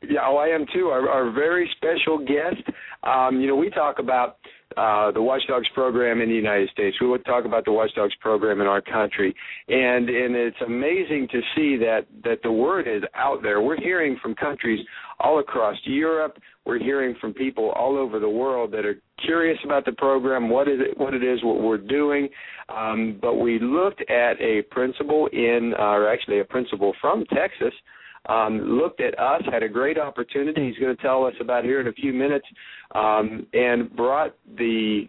yeah, 0.09 0.21
oh, 0.27 0.37
I 0.37 0.49
am 0.49 0.67
too. 0.75 0.87
Our, 0.89 1.09
our 1.09 1.31
very 1.31 1.71
special 1.77 2.19
guest. 2.19 2.63
Um, 3.05 3.41
you 3.41 3.47
know, 3.47 3.57
we 3.57 3.71
talk 3.71 3.99
about 3.99 4.39
uh, 4.77 5.13
the 5.13 5.23
Watchdogs 5.23 5.69
program 5.75 6.21
in 6.21 6.29
the 6.29 6.35
United 6.35 6.71
States. 6.71 6.97
We 7.01 7.09
would 7.09 7.25
talk 7.25 7.45
about 7.45 7.65
the 7.65 7.73
Watchdogs 7.73 8.15
program 8.21 8.61
in 8.61 8.67
our 8.67 8.81
country, 8.81 9.35
and 9.69 10.09
and 10.09 10.35
it's 10.35 10.57
amazing 10.65 11.29
to 11.31 11.41
see 11.55 11.77
that 11.79 12.07
that 12.25 12.39
the 12.43 12.51
word 12.51 12.89
is 12.89 13.03
out 13.15 13.43
there. 13.43 13.61
We're 13.61 13.81
hearing 13.81 14.19
from 14.23 14.35
countries 14.35 14.85
all 15.23 15.39
across 15.39 15.77
Europe. 15.85 16.39
We're 16.65 16.79
hearing 16.79 17.15
from 17.21 17.33
people 17.35 17.71
all 17.77 17.97
over 17.97 18.19
the 18.19 18.29
world 18.29 18.73
that 18.73 18.85
are 18.85 19.01
curious 19.25 19.59
about 19.65 19.85
the 19.85 19.93
program, 19.93 20.49
what 20.49 20.69
is 20.69 20.81
it, 20.81 20.99
what 20.99 21.15
it 21.15 21.23
is, 21.23 21.43
what 21.43 21.61
we're 21.61 21.79
doing. 21.79 22.29
Um, 22.69 23.19
but 23.21 23.35
we 23.37 23.59
looked 23.59 24.03
at 24.11 24.41
a 24.41 24.63
principal 24.71 25.29
in, 25.33 25.75
uh, 25.79 25.83
or 25.83 26.13
actually 26.13 26.41
a 26.41 26.45
principal 26.45 26.93
from 27.01 27.25
Texas 27.27 27.73
um, 28.29 28.61
looked 28.61 29.01
at 29.01 29.19
us, 29.19 29.43
had 29.51 29.63
a 29.63 29.69
great 29.69 29.99
opportunity. 29.99 30.69
He's 30.69 30.79
going 30.79 30.97
to 30.97 31.03
tell 31.03 31.25
us 31.25 31.35
about 31.41 31.65
here 31.65 31.81
in 31.81 31.89
a 31.89 31.93
few 31.93 32.13
minutes, 32.13 32.47
um, 32.95 33.47
and 33.53 33.95
brought 33.95 34.35
the 34.57 35.09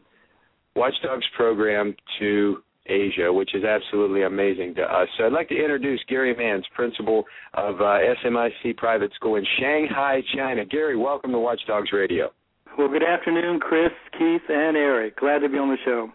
Watchdogs 0.75 1.25
program 1.35 1.95
to 2.19 2.63
Asia, 2.85 3.31
which 3.31 3.55
is 3.55 3.63
absolutely 3.63 4.23
amazing 4.23 4.75
to 4.75 4.81
us. 4.81 5.07
So 5.17 5.25
I'd 5.25 5.33
like 5.33 5.49
to 5.49 5.55
introduce 5.55 6.01
Gary 6.07 6.35
Manns, 6.35 6.63
principal 6.75 7.23
of 7.53 7.79
uh, 7.79 7.99
SMIC 8.23 8.77
Private 8.77 9.13
School 9.15 9.35
in 9.35 9.45
Shanghai, 9.59 10.21
China. 10.35 10.65
Gary, 10.65 10.97
welcome 10.97 11.31
to 11.31 11.39
Watchdogs 11.39 11.91
Radio. 11.93 12.31
Well, 12.77 12.89
good 12.89 13.03
afternoon, 13.03 13.59
Chris, 13.59 13.91
Keith, 14.17 14.41
and 14.49 14.75
Eric. 14.75 15.17
Glad 15.17 15.39
to 15.39 15.49
be 15.49 15.57
on 15.57 15.69
the 15.69 15.77
show. 15.85 16.09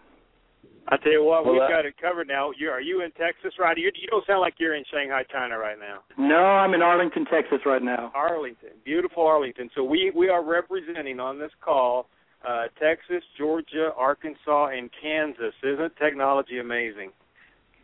I 0.91 0.97
tell 0.97 1.11
you 1.11 1.23
what, 1.23 1.45
well, 1.45 1.53
we've 1.53 1.61
uh, 1.61 1.69
got 1.69 1.85
it 1.85 1.93
covered 2.01 2.27
now. 2.27 2.49
You 2.57 2.69
are 2.69 2.81
you 2.81 3.03
in 3.03 3.11
Texas, 3.11 3.53
right? 3.59 3.77
You, 3.77 3.91
you 3.93 4.07
don't 4.09 4.25
sound 4.25 4.41
like 4.41 4.55
you're 4.57 4.75
in 4.75 4.83
Shanghai, 4.91 5.23
China, 5.31 5.57
right 5.57 5.77
now. 5.79 5.99
No, 6.17 6.35
I'm 6.35 6.73
in 6.73 6.81
Arlington, 6.81 7.25
Texas, 7.25 7.59
right 7.65 7.81
now. 7.81 8.11
Arlington, 8.15 8.71
beautiful 8.83 9.25
Arlington. 9.25 9.69
So 9.75 9.83
we 9.83 10.11
we 10.15 10.29
are 10.29 10.43
representing 10.43 11.19
on 11.19 11.37
this 11.37 11.51
call 11.63 12.09
uh, 12.47 12.63
Texas, 12.81 13.23
Georgia, 13.37 13.91
Arkansas, 13.97 14.67
and 14.67 14.89
Kansas. 15.01 15.53
Isn't 15.63 15.95
technology 15.97 16.59
amazing? 16.59 17.11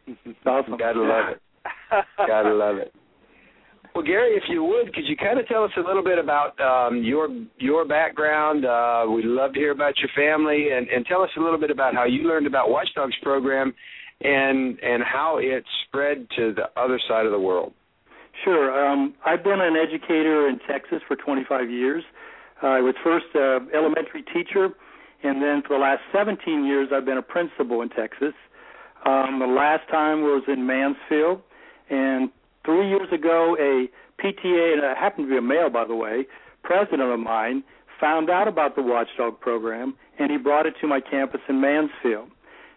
awesome. 0.46 0.78
Gotta 0.78 1.02
love 1.02 1.30
it. 1.30 1.42
Gotta 2.18 2.54
love 2.54 2.78
it. 2.78 2.94
Well, 3.96 4.04
Gary, 4.04 4.36
if 4.36 4.44
you 4.50 4.62
would, 4.62 4.94
could 4.94 5.06
you 5.08 5.16
kind 5.16 5.40
of 5.40 5.48
tell 5.48 5.64
us 5.64 5.72
a 5.78 5.80
little 5.80 6.04
bit 6.04 6.20
about 6.20 6.60
um, 6.60 7.02
your 7.02 7.30
your 7.58 7.88
background? 7.88 8.66
Uh, 8.66 9.10
we'd 9.10 9.24
love 9.24 9.54
to 9.54 9.60
hear 9.60 9.72
about 9.72 9.94
your 10.00 10.10
family, 10.14 10.68
and, 10.74 10.90
and 10.90 11.06
tell 11.06 11.22
us 11.22 11.30
a 11.38 11.40
little 11.40 11.58
bit 11.58 11.72
about 11.72 11.96
how 11.96 12.04
you 12.04 12.28
learned 12.28 12.46
about 12.46 12.70
Watchdogs 12.70 13.16
program, 13.24 13.74
and 14.22 14.78
and 14.80 15.02
how 15.02 15.38
it 15.40 15.64
spread 15.88 16.28
to 16.36 16.54
the 16.54 16.80
other 16.80 17.00
side 17.08 17.26
of 17.26 17.32
the 17.32 17.40
world. 17.40 17.74
Sure. 18.44 18.86
Um, 18.86 19.14
I've 19.26 19.46
been 19.46 19.62
an 19.62 19.76
educator 19.78 20.50
in 20.50 20.60
Texas 20.68 21.00
for 21.08 21.16
25 21.16 21.70
years. 21.70 22.04
I 22.62 22.82
was 22.82 22.96
first 23.04 23.26
an 23.34 23.70
elementary 23.74 24.24
teacher, 24.24 24.70
and 25.24 25.42
then 25.42 25.62
for 25.62 25.78
the 25.78 25.82
last 25.82 26.02
17 26.14 26.66
years, 26.66 26.90
I've 26.94 27.06
been 27.06 27.18
a 27.18 27.22
principal 27.22 27.82
in 27.82 27.90
Texas. 27.90 28.34
Um, 29.06 29.40
the 29.40 29.48
last 29.48 29.88
time 29.90 30.22
was 30.22 30.44
in 30.48 30.66
Mansfield, 30.66 31.42
and 31.90 32.30
three 32.66 32.90
years 32.90 33.08
ago, 33.12 33.56
a 33.60 33.88
PTA, 34.22 34.74
and 34.74 34.84
it 34.84 34.98
happened 34.98 35.28
to 35.28 35.32
be 35.32 35.38
a 35.38 35.42
male, 35.42 35.70
by 35.70 35.86
the 35.86 35.96
way, 35.96 36.26
president 36.64 37.02
of 37.02 37.20
mine, 37.20 37.64
found 38.00 38.30
out 38.30 38.48
about 38.48 38.76
the 38.76 38.82
Watchdog 38.82 39.40
program, 39.40 39.96
and 40.20 40.32
he 40.32 40.38
brought 40.38 40.66
it 40.66 40.74
to 40.82 40.88
my 40.88 41.00
campus 41.00 41.42
in 41.48 41.62
Mansfield. 41.62 42.30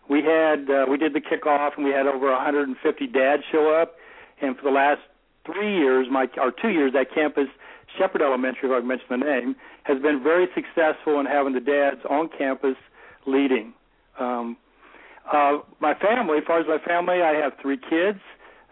We 0.09 0.23
had 0.23 0.71
uh, 0.71 0.87
we 0.89 0.97
did 0.97 1.13
the 1.13 1.21
kickoff, 1.21 1.77
and 1.77 1.85
we 1.85 1.93
had 1.93 2.07
over 2.07 2.31
150 2.31 3.07
dads 3.09 3.43
show 3.51 3.75
up. 3.75 3.97
And 4.41 4.57
for 4.57 4.63
the 4.63 4.71
last 4.71 5.01
three 5.45 5.77
years, 5.77 6.07
my 6.11 6.29
or 6.39 6.51
two 6.51 6.71
years, 6.71 6.93
that 6.95 7.13
campus, 7.15 7.49
Shepherd 7.97 8.23
Elementary, 8.23 8.69
if 8.69 8.83
I 8.83 8.87
mention 8.87 9.07
the 9.11 9.17
name, 9.17 9.57
has 9.85 10.01
been 10.03 10.23
very 10.23 10.47
successful 10.55 11.21
in 11.21 11.27
having 11.27 11.55
the 11.55 11.61
dads 11.61 12.01
on 12.09 12.29
campus 12.37 12.77
leading. 13.27 13.73
Um, 14.19 14.57
uh, 15.33 15.59
my 15.81 15.95
family, 15.95 16.39
as 16.39 16.45
far 16.47 16.61
as 16.61 16.67
my 16.67 16.79
family, 16.87 17.23
I 17.23 17.35
have 17.35 17.53
three 17.61 17.79
kids. 17.79 18.19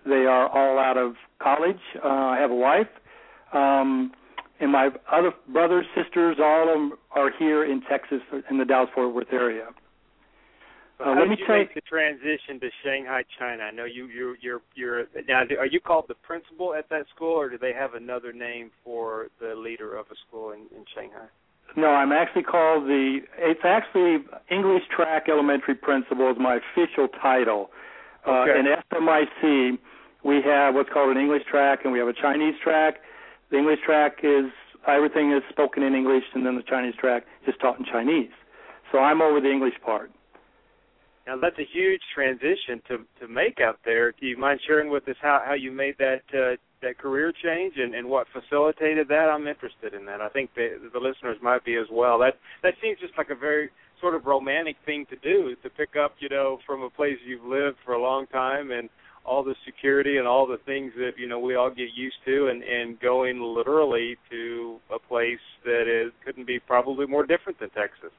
They 0.05 0.27
are 0.27 0.49
all 0.49 0.79
out 0.79 0.97
of 0.97 1.15
college. 1.39 1.81
Uh, 2.03 2.09
I 2.09 2.39
have 2.39 2.51
a 2.51 2.55
wife, 2.55 2.89
um, 3.53 4.13
and 4.61 4.73
my 4.73 4.91
other 5.11 5.33
brothers, 5.53 5.87
sisters, 5.95 6.39
all 6.43 6.69
of 6.69 6.75
them 6.75 6.99
are 7.13 7.31
here 7.39 7.65
in 7.65 7.83
Texas, 7.83 8.21
in 8.51 8.59
the 8.59 8.65
Dallas-Fort 8.65 9.15
Worth 9.15 9.33
area. 9.33 9.67
Uh, 10.99 11.05
how 11.05 11.19
let 11.21 11.29
me 11.29 11.37
did 11.37 11.47
you 11.47 11.55
make 11.55 11.75
the 11.75 11.81
transition 11.83 12.59
to 12.61 12.71
Shanghai, 12.83 13.23
China? 13.39 13.65
I 13.65 13.71
know 13.71 13.85
you 13.85 14.07
you're 14.07 14.37
you're 14.41 14.63
you're 14.75 15.05
now. 15.29 15.43
Are 15.59 15.67
you 15.67 15.81
called 15.81 16.07
the 16.09 16.15
principal 16.15 16.75
at 16.75 16.89
that 16.89 17.05
school, 17.15 17.35
or 17.35 17.51
do 17.51 17.59
they 17.59 17.75
have 17.75 17.95
another 17.95 18.33
name 18.33 18.71
for 18.83 19.29
the 19.39 19.55
leader 19.55 19.97
of 19.97 20.07
a 20.11 20.15
school 20.27 20.53
in, 20.53 20.61
in 20.75 20.85
Shanghai? 20.95 21.27
No, 21.77 21.89
I'm 21.89 22.13
actually 22.13 22.45
called 22.45 22.85
the. 22.85 23.21
It's 23.37 23.61
actually 23.63 24.25
English 24.51 24.85
Track 24.95 25.29
Elementary 25.29 25.75
Principal 25.75 26.31
is 26.31 26.39
my 26.41 26.57
official 26.57 27.09
title. 27.21 27.71
Okay. 28.27 28.53
Uh, 28.53 28.59
in 28.59 28.67
SMIC, 28.91 29.79
we 30.25 30.41
have 30.43 30.75
what's 30.75 30.89
called 30.91 31.15
an 31.15 31.21
English 31.21 31.43
track, 31.51 31.81
and 31.85 31.93
we 31.93 31.99
have 31.99 32.09
a 32.09 32.15
Chinese 32.15 32.55
track. 32.65 32.97
The 33.51 33.59
English 33.59 33.81
track 33.85 34.21
is 34.23 34.47
everything 34.87 35.33
is 35.33 35.43
spoken 35.51 35.83
in 35.83 35.95
English, 35.95 36.25
and 36.35 36.47
then 36.47 36.57
the 36.57 36.63
Chinese 36.63 36.95
track 36.99 37.25
is 37.47 37.55
taught 37.61 37.79
in 37.79 37.85
Chinese. 37.85 38.33
So 38.91 38.99
I'm 38.99 39.21
over 39.21 39.41
the 39.41 39.51
English 39.51 39.75
part. 39.85 40.11
Now 41.27 41.37
that's 41.37 41.59
a 41.59 41.67
huge 41.73 42.03
transition 42.15 42.81
to 42.89 42.99
to 43.21 43.29
make 43.29 43.61
out 43.61 43.79
there. 43.85 44.13
Do 44.13 44.27
you 44.27 44.37
mind 44.37 44.61
sharing 44.67 44.91
with 44.91 45.09
us 45.09 45.17
how 45.21 45.43
how 45.45 45.55
you 45.55 45.73
made 45.73 45.97
that 45.99 46.23
uh, 46.33 46.57
that 46.83 46.99
career 46.99 47.33
change 47.43 47.75
and 47.77 47.95
and 47.95 48.09
what 48.09 48.27
facilitated 48.33 49.09
that? 49.09 49.29
I'm 49.29 49.47
interested 49.49 49.93
in 49.93 50.07
that. 50.07 50.21
I 50.21 50.29
think 50.29 50.51
the 50.55 50.79
the 50.93 51.01
listeners 51.01 51.39
might 51.43 51.65
be 51.65 51.77
as 51.77 51.87
well. 51.91 52.19
That 52.21 52.35
that 52.63 52.75
seems 52.81 52.99
just 53.01 53.19
like 53.19 53.31
a 53.31 53.35
very 53.35 53.71
sort 54.01 54.15
of 54.15 54.27
romantic 54.27 54.77
thing 54.85 55.07
to 55.11 55.17
do 55.17 55.57
to 55.63 55.71
pick 55.71 55.97
up, 55.97 56.15
you 56.21 56.29
know, 56.29 56.59
from 56.67 56.83
a 56.83 56.91
place 56.91 57.17
you've 57.27 57.45
lived 57.45 57.79
for 57.85 57.95
a 57.95 58.01
long 58.01 58.27
time 58.29 58.71
and 58.71 58.89
all 59.25 59.43
the 59.43 59.57
security 59.65 60.19
and 60.19 60.29
all 60.29 60.47
the 60.47 60.59
things 60.65 60.93
that 60.97 61.13
you 61.19 61.27
know 61.27 61.41
we 61.41 61.57
all 61.57 61.71
get 61.71 61.89
used 61.97 62.17
to 62.25 62.47
and 62.49 62.63
and 62.63 63.01
going 63.01 63.43
literally 63.43 64.17
to 64.31 64.79
a 64.95 64.99
place 64.99 65.43
that 65.65 65.89
is 65.89 66.13
couldn't 66.25 66.47
be 66.47 66.61
probably 66.61 67.07
more 67.07 67.27
different 67.27 67.59
than 67.59 67.71
Texas. 67.71 68.13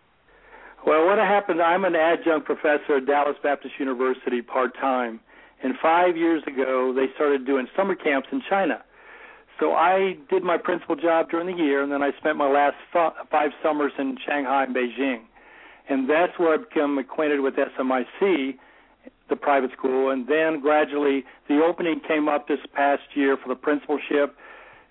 Well, 0.85 1.05
what 1.05 1.17
happened? 1.17 1.61
I'm 1.61 1.85
an 1.85 1.95
adjunct 1.95 2.45
professor 2.45 2.97
at 2.97 3.05
Dallas 3.05 3.35
Baptist 3.43 3.73
University 3.79 4.41
part 4.41 4.75
time, 4.75 5.19
and 5.63 5.73
five 5.81 6.15
years 6.15 6.43
ago 6.47 6.93
they 6.95 7.07
started 7.15 7.45
doing 7.45 7.67
summer 7.75 7.95
camps 7.95 8.29
in 8.31 8.41
China. 8.49 8.83
So 9.59 9.73
I 9.73 10.15
did 10.29 10.43
my 10.43 10.57
principal 10.57 10.95
job 10.95 11.29
during 11.31 11.47
the 11.47 11.61
year, 11.61 11.81
and 11.81 11.91
then 11.91 12.03
I 12.03 12.11
spent 12.19 12.37
my 12.37 12.49
last 12.49 12.75
five 12.93 13.51
summers 13.63 13.91
in 13.97 14.17
Shanghai 14.25 14.63
and 14.63 14.75
Beijing, 14.75 15.21
and 15.89 16.09
that's 16.09 16.37
where 16.37 16.53
I 16.53 16.57
became 16.57 16.97
acquainted 16.97 17.41
with 17.41 17.55
SMIC, 17.55 18.57
the 19.29 19.35
private 19.35 19.71
school, 19.77 20.11
and 20.11 20.27
then 20.27 20.61
gradually 20.61 21.25
the 21.49 21.61
opening 21.61 21.99
came 22.07 22.29
up 22.29 22.47
this 22.47 22.59
past 22.73 23.01
year 23.15 23.35
for 23.35 23.49
the 23.49 23.55
principalship, 23.55 24.37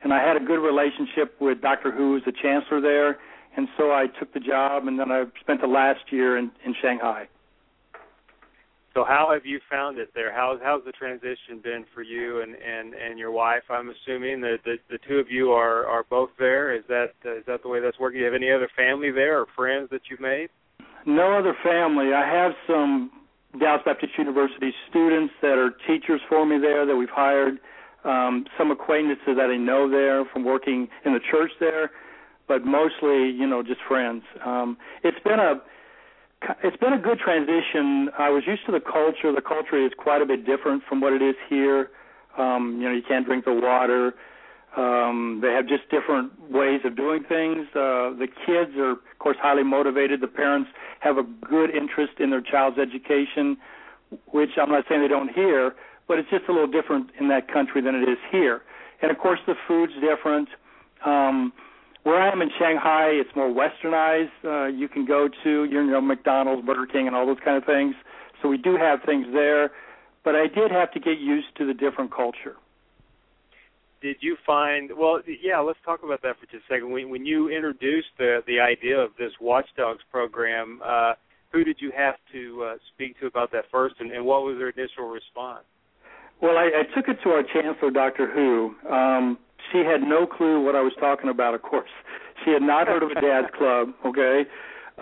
and 0.02 0.12
I 0.12 0.22
had 0.22 0.36
a 0.36 0.44
good 0.44 0.60
relationship 0.60 1.40
with 1.40 1.62
Dr. 1.62 1.90
Hu, 1.90 2.14
who's 2.14 2.24
the 2.24 2.32
chancellor 2.32 2.80
there 2.80 3.18
and 3.56 3.68
so 3.76 3.92
I 3.92 4.06
took 4.18 4.32
the 4.34 4.40
job, 4.40 4.86
and 4.86 4.98
then 4.98 5.10
I 5.10 5.24
spent 5.40 5.60
the 5.60 5.66
last 5.66 6.00
year 6.10 6.36
in, 6.36 6.50
in 6.64 6.74
Shanghai. 6.82 7.28
So 8.96 9.04
how 9.04 9.28
have 9.34 9.44
you 9.44 9.60
found 9.70 9.98
it 9.98 10.08
there? 10.14 10.32
How 10.32 10.58
how's 10.62 10.82
the 10.86 10.92
transition 10.92 11.60
been 11.62 11.84
for 11.94 12.02
you 12.02 12.40
and 12.40 12.54
and 12.54 12.94
and 12.94 13.18
your 13.18 13.30
wife? 13.30 13.64
I'm 13.68 13.90
assuming 13.90 14.40
that 14.40 14.60
the 14.64 14.76
the 14.88 14.98
two 15.06 15.18
of 15.18 15.30
you 15.30 15.52
are 15.52 15.86
are 15.86 16.04
both 16.08 16.30
there. 16.38 16.74
Is 16.74 16.82
that 16.88 17.12
uh, 17.26 17.36
is 17.36 17.44
that 17.46 17.62
the 17.62 17.68
way 17.68 17.80
that's 17.80 17.98
working? 17.98 18.20
Do 18.20 18.24
you 18.24 18.32
have 18.32 18.34
any 18.34 18.50
other 18.50 18.70
family 18.74 19.10
there 19.10 19.38
or 19.38 19.46
friends 19.54 19.90
that 19.90 20.00
you've 20.08 20.20
made? 20.20 20.48
No 21.04 21.38
other 21.38 21.54
family. 21.62 22.14
I 22.14 22.26
have 22.26 22.52
some 22.66 23.10
Dallas 23.60 23.82
Baptist 23.84 24.12
University 24.16 24.72
students 24.88 25.34
that 25.42 25.58
are 25.58 25.72
teachers 25.86 26.22
for 26.26 26.46
me 26.46 26.58
there 26.58 26.86
that 26.86 26.96
we've 26.96 27.12
hired. 27.12 27.58
Um, 28.04 28.46
some 28.56 28.70
acquaintances 28.70 29.36
that 29.36 29.50
I 29.50 29.58
know 29.58 29.90
there 29.90 30.24
from 30.32 30.44
working 30.44 30.88
in 31.04 31.12
the 31.12 31.20
church 31.30 31.50
there, 31.60 31.90
but 32.48 32.64
mostly, 32.64 33.30
you 33.30 33.46
know, 33.46 33.62
just 33.62 33.80
friends. 33.88 34.22
Um, 34.44 34.76
it's 35.02 35.18
been 35.24 35.40
a 35.40 35.60
it's 36.62 36.76
been 36.76 36.92
a 36.92 36.98
good 36.98 37.18
transition. 37.18 38.10
I 38.18 38.28
was 38.30 38.44
used 38.46 38.66
to 38.66 38.72
the 38.72 38.80
culture. 38.80 39.32
The 39.32 39.42
culture 39.42 39.84
is 39.84 39.92
quite 39.96 40.20
a 40.22 40.26
bit 40.26 40.44
different 40.46 40.82
from 40.88 41.00
what 41.00 41.12
it 41.12 41.22
is 41.22 41.34
here. 41.48 41.90
Um, 42.36 42.78
you 42.78 42.88
know, 42.88 42.94
you 42.94 43.02
can't 43.06 43.24
drink 43.24 43.44
the 43.46 43.54
water. 43.54 44.14
Um, 44.76 45.40
they 45.42 45.52
have 45.52 45.66
just 45.66 45.88
different 45.90 46.32
ways 46.50 46.80
of 46.84 46.96
doing 46.96 47.24
things. 47.24 47.66
Uh, 47.70 48.12
the 48.12 48.28
kids 48.44 48.76
are, 48.76 48.92
of 48.92 49.18
course, 49.18 49.38
highly 49.40 49.62
motivated. 49.62 50.20
The 50.20 50.28
parents 50.28 50.68
have 51.00 51.16
a 51.16 51.22
good 51.22 51.70
interest 51.70 52.20
in 52.20 52.28
their 52.28 52.42
child's 52.42 52.78
education, 52.78 53.56
which 54.32 54.50
I'm 54.60 54.70
not 54.70 54.84
saying 54.88 55.00
they 55.00 55.08
don't 55.08 55.32
here, 55.32 55.74
but 56.06 56.18
it's 56.18 56.28
just 56.28 56.44
a 56.48 56.52
little 56.52 56.70
different 56.70 57.10
in 57.18 57.28
that 57.28 57.50
country 57.50 57.80
than 57.80 57.94
it 57.94 58.06
is 58.06 58.18
here. 58.30 58.62
And 59.00 59.10
of 59.10 59.18
course, 59.18 59.40
the 59.46 59.54
food's 59.66 59.94
different. 59.94 60.48
Um, 61.06 61.54
where 62.06 62.22
I 62.22 62.30
am 62.30 62.40
in 62.40 62.50
Shanghai, 62.56 63.08
it's 63.14 63.34
more 63.34 63.52
westernized. 63.52 64.30
Uh, 64.44 64.66
you 64.66 64.86
can 64.86 65.04
go 65.04 65.28
to 65.42 65.64
you 65.64 65.82
know 65.86 66.00
McDonald's, 66.00 66.64
Burger 66.64 66.86
King, 66.86 67.08
and 67.08 67.16
all 67.16 67.26
those 67.26 67.42
kind 67.44 67.56
of 67.56 67.64
things. 67.64 67.96
So 68.40 68.48
we 68.48 68.58
do 68.58 68.76
have 68.76 69.00
things 69.04 69.26
there, 69.32 69.72
but 70.22 70.36
I 70.36 70.46
did 70.46 70.70
have 70.70 70.92
to 70.92 71.00
get 71.00 71.18
used 71.18 71.48
to 71.58 71.66
the 71.66 71.74
different 71.74 72.14
culture. 72.14 72.54
Did 74.00 74.18
you 74.20 74.36
find 74.46 74.92
well? 74.96 75.20
Yeah, 75.42 75.58
let's 75.58 75.80
talk 75.84 76.04
about 76.04 76.22
that 76.22 76.38
for 76.38 76.46
just 76.46 76.62
a 76.70 76.74
second. 76.74 76.92
When, 76.92 77.10
when 77.10 77.26
you 77.26 77.48
introduced 77.48 78.14
the 78.18 78.38
the 78.46 78.60
idea 78.60 78.96
of 79.00 79.10
this 79.18 79.32
Watchdogs 79.40 80.04
program, 80.12 80.80
uh, 80.84 81.14
who 81.50 81.64
did 81.64 81.78
you 81.80 81.90
have 81.96 82.14
to 82.32 82.62
uh, 82.62 82.74
speak 82.94 83.18
to 83.18 83.26
about 83.26 83.50
that 83.50 83.64
first, 83.72 83.96
and, 83.98 84.12
and 84.12 84.24
what 84.24 84.42
was 84.44 84.58
their 84.58 84.68
initial 84.68 85.08
response? 85.08 85.64
Well, 86.40 86.56
I, 86.56 86.66
I 86.66 86.94
took 86.94 87.08
it 87.08 87.18
to 87.24 87.30
our 87.30 87.42
chancellor, 87.42 87.90
Dr. 87.90 88.30
Hu. 88.30 88.76
Um, 88.88 89.38
she 89.72 89.78
had 89.78 90.02
no 90.02 90.26
clue 90.26 90.64
what 90.64 90.74
I 90.74 90.82
was 90.82 90.92
talking 90.98 91.28
about. 91.30 91.54
Of 91.54 91.62
course, 91.62 91.90
she 92.44 92.50
had 92.52 92.62
not 92.62 92.86
heard 92.86 93.02
of 93.02 93.10
a 93.10 93.20
dad's 93.20 93.48
club. 93.58 93.88
Okay, 94.04 94.44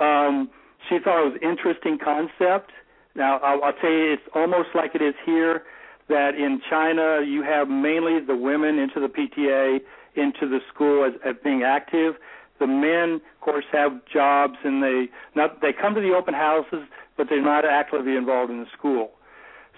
um, 0.01 0.51
she 0.89 0.99
thought 1.03 1.25
it 1.25 1.33
was 1.33 1.39
an 1.43 1.49
interesting 1.49 1.99
concept. 2.03 2.71
Now, 3.15 3.39
I'll, 3.39 3.63
I'll 3.63 3.73
tell 3.81 3.91
you, 3.91 4.13
it's 4.13 4.29
almost 4.35 4.71
like 4.75 4.95
it 4.95 5.03
is 5.03 5.15
here. 5.25 5.63
that 6.09 6.35
in 6.35 6.61
China 6.69 7.21
you 7.27 7.43
have 7.43 7.69
mainly 7.69 8.21
the 8.25 8.37
women 8.37 8.79
into 8.79 9.01
the 9.01 9.09
PTA, 9.09 9.79
into 10.17 10.49
the 10.49 10.59
school 10.73 11.05
as, 11.05 11.13
as 11.25 11.35
being 11.43 11.63
active. 11.63 12.15
The 12.61 12.67
men, 12.67 13.21
of 13.35 13.41
course, 13.41 13.65
have 13.73 13.93
jobs 14.13 14.55
and 14.65 14.83
they 14.83 15.07
not 15.35 15.61
they 15.61 15.73
come 15.73 15.95
to 15.95 16.01
the 16.01 16.15
open 16.15 16.35
houses, 16.35 16.87
but 17.17 17.27
they're 17.29 17.43
not 17.43 17.65
actively 17.65 18.17
involved 18.17 18.51
in 18.51 18.61
the 18.61 18.67
school. 18.77 19.13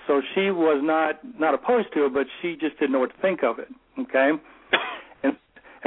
So 0.07 0.21
she 0.35 0.51
was 0.51 0.81
not 0.83 1.21
not 1.39 1.55
opposed 1.55 1.93
to 1.95 2.07
it, 2.07 2.15
but 2.15 2.27
she 2.41 2.57
just 2.57 2.79
didn't 2.79 2.93
know 2.93 3.01
what 3.01 3.15
to 3.15 3.21
think 3.23 3.43
of 3.43 3.59
it. 3.59 3.69
Okay, 3.99 4.33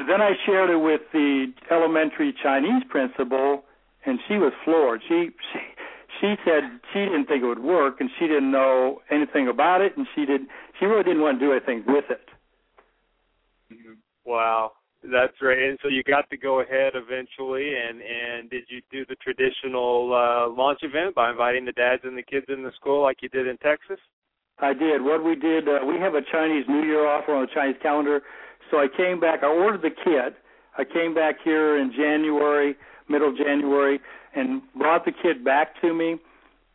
then 0.09 0.21
I 0.21 0.31
shared 0.45 0.69
it 0.69 0.77
with 0.77 1.01
the 1.13 1.53
elementary 1.69 2.33
Chinese 2.41 2.83
principal, 2.89 3.63
and 4.05 4.19
she 4.27 4.35
was 4.35 4.53
floored. 4.65 5.01
She 5.07 5.29
she 5.51 5.59
she 6.19 6.35
said 6.45 6.63
she 6.93 6.99
didn't 6.99 7.25
think 7.25 7.43
it 7.43 7.47
would 7.47 7.63
work, 7.63 8.01
and 8.01 8.09
she 8.19 8.27
didn't 8.27 8.51
know 8.51 9.01
anything 9.09 9.47
about 9.47 9.81
it, 9.81 9.95
and 9.97 10.07
she 10.15 10.25
did 10.25 10.41
she 10.79 10.85
really 10.85 11.03
didn't 11.03 11.21
want 11.21 11.39
to 11.39 11.45
do 11.45 11.51
anything 11.51 11.83
with 11.87 12.05
it. 12.09 12.27
Wow, 14.25 14.73
that's 15.03 15.33
right. 15.41 15.57
And 15.57 15.79
so 15.81 15.89
you 15.89 16.03
got 16.03 16.29
to 16.29 16.37
go 16.37 16.61
ahead 16.61 16.93
eventually, 16.95 17.73
and 17.75 18.01
and 18.01 18.49
did 18.49 18.63
you 18.69 18.81
do 18.91 19.05
the 19.05 19.15
traditional 19.15 20.13
uh, 20.13 20.49
launch 20.49 20.79
event 20.83 21.15
by 21.15 21.29
inviting 21.29 21.65
the 21.65 21.71
dads 21.73 22.01
and 22.03 22.17
the 22.17 22.23
kids 22.23 22.45
in 22.49 22.63
the 22.63 22.71
school 22.75 23.01
like 23.01 23.21
you 23.21 23.29
did 23.29 23.47
in 23.47 23.57
Texas? 23.57 23.99
I 24.61 24.73
did. 24.73 25.01
What 25.01 25.23
we 25.23 25.35
did, 25.35 25.69
uh, 25.69 25.79
we 25.87 25.97
have 25.99 26.15
a 26.15 26.21
Chinese 26.31 26.65
New 26.67 26.83
Year 26.83 27.07
offer 27.07 27.33
on 27.33 27.43
the 27.45 27.51
Chinese 27.53 27.77
calendar. 27.81 28.21
So 28.71 28.77
I 28.77 28.87
came 28.95 29.19
back. 29.19 29.43
I 29.43 29.47
ordered 29.47 29.81
the 29.81 29.89
kit. 29.89 30.35
I 30.77 30.83
came 30.83 31.13
back 31.13 31.35
here 31.43 31.77
in 31.77 31.91
January, 31.91 32.75
middle 33.09 33.29
of 33.29 33.37
January, 33.37 33.99
and 34.35 34.61
brought 34.75 35.05
the 35.05 35.11
kit 35.11 35.43
back 35.43 35.79
to 35.81 35.93
me. 35.93 36.17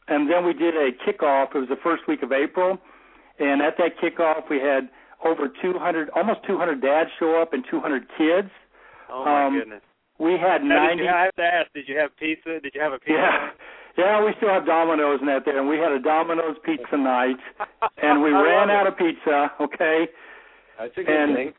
And 0.08 0.30
then 0.30 0.44
we 0.44 0.52
did 0.52 0.74
a 0.74 0.90
kickoff. 1.06 1.54
It 1.54 1.58
was 1.58 1.68
the 1.68 1.80
first 1.82 2.02
week 2.06 2.22
of 2.22 2.32
April, 2.32 2.78
and 3.38 3.62
at 3.62 3.74
that 3.78 3.96
kickoff 4.02 4.50
we 4.50 4.58
had 4.58 4.90
over 5.24 5.48
200, 5.62 6.10
almost 6.10 6.40
200 6.46 6.82
dads 6.82 7.08
show 7.18 7.40
up 7.40 7.54
and 7.54 7.64
200 7.70 8.02
kids. 8.18 8.50
Oh 9.10 9.24
my 9.24 9.46
um, 9.46 9.58
goodness! 9.58 9.80
We 10.18 10.32
had 10.32 10.62
Now, 10.62 10.86
90. 10.92 10.96
Did 10.96 11.04
you, 11.04 11.10
I 11.10 11.22
have 11.24 11.34
to 11.36 11.42
ask, 11.42 11.72
did 11.72 11.88
you 11.88 11.96
have 11.98 12.16
pizza? 12.18 12.60
Did 12.60 12.74
you 12.74 12.80
have 12.82 12.92
a 12.92 12.98
pizza? 12.98 13.14
Yeah. 13.14 13.50
Yeah, 13.96 14.24
we 14.24 14.32
still 14.38 14.48
have 14.48 14.66
Domino's 14.66 15.20
in 15.20 15.26
that 15.28 15.44
there, 15.44 15.58
and 15.58 15.68
we 15.68 15.78
had 15.78 15.92
a 15.92 16.00
Domino's 16.00 16.56
pizza 16.64 16.96
night, 16.98 17.38
and 18.02 18.22
we 18.22 18.30
ran 18.34 18.68
out 18.68 18.88
of 18.88 18.98
pizza. 18.98 19.52
Okay, 19.60 20.06
That's 20.78 20.92
a 20.98 21.02
good 21.02 21.08
And- 21.08 21.34
thing. 21.36 21.52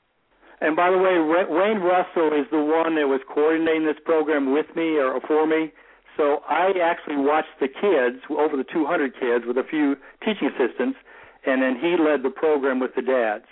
And 0.62 0.75
by 0.75 0.89
the 0.89 0.97
way, 0.97 1.19
Wayne 1.19 1.79
Russell 1.79 2.31
is 2.31 2.47
the 2.51 2.63
one 2.63 2.95
that 2.95 3.07
was 3.07 3.21
coordinating 3.27 3.85
this 3.85 4.00
program 4.05 4.53
with 4.53 4.67
me 4.75 4.97
or 4.97 5.19
for 5.27 5.45
me. 5.45 5.71
So 6.15 6.43
I 6.47 6.71
actually 6.81 7.17
watched 7.17 7.59
the 7.59 7.67
kids, 7.67 8.24
over 8.29 8.55
the 8.55 8.63
200 8.63 9.13
kids, 9.19 9.45
with 9.45 9.57
a 9.57 9.67
few 9.67 9.95
teaching 10.24 10.47
assistants, 10.47 10.97
and 11.45 11.62
then 11.62 11.75
he 11.75 11.97
led 12.01 12.24
the 12.24 12.29
program 12.29 12.79
with 12.79 12.95
the 12.95 13.01
dads. 13.01 13.45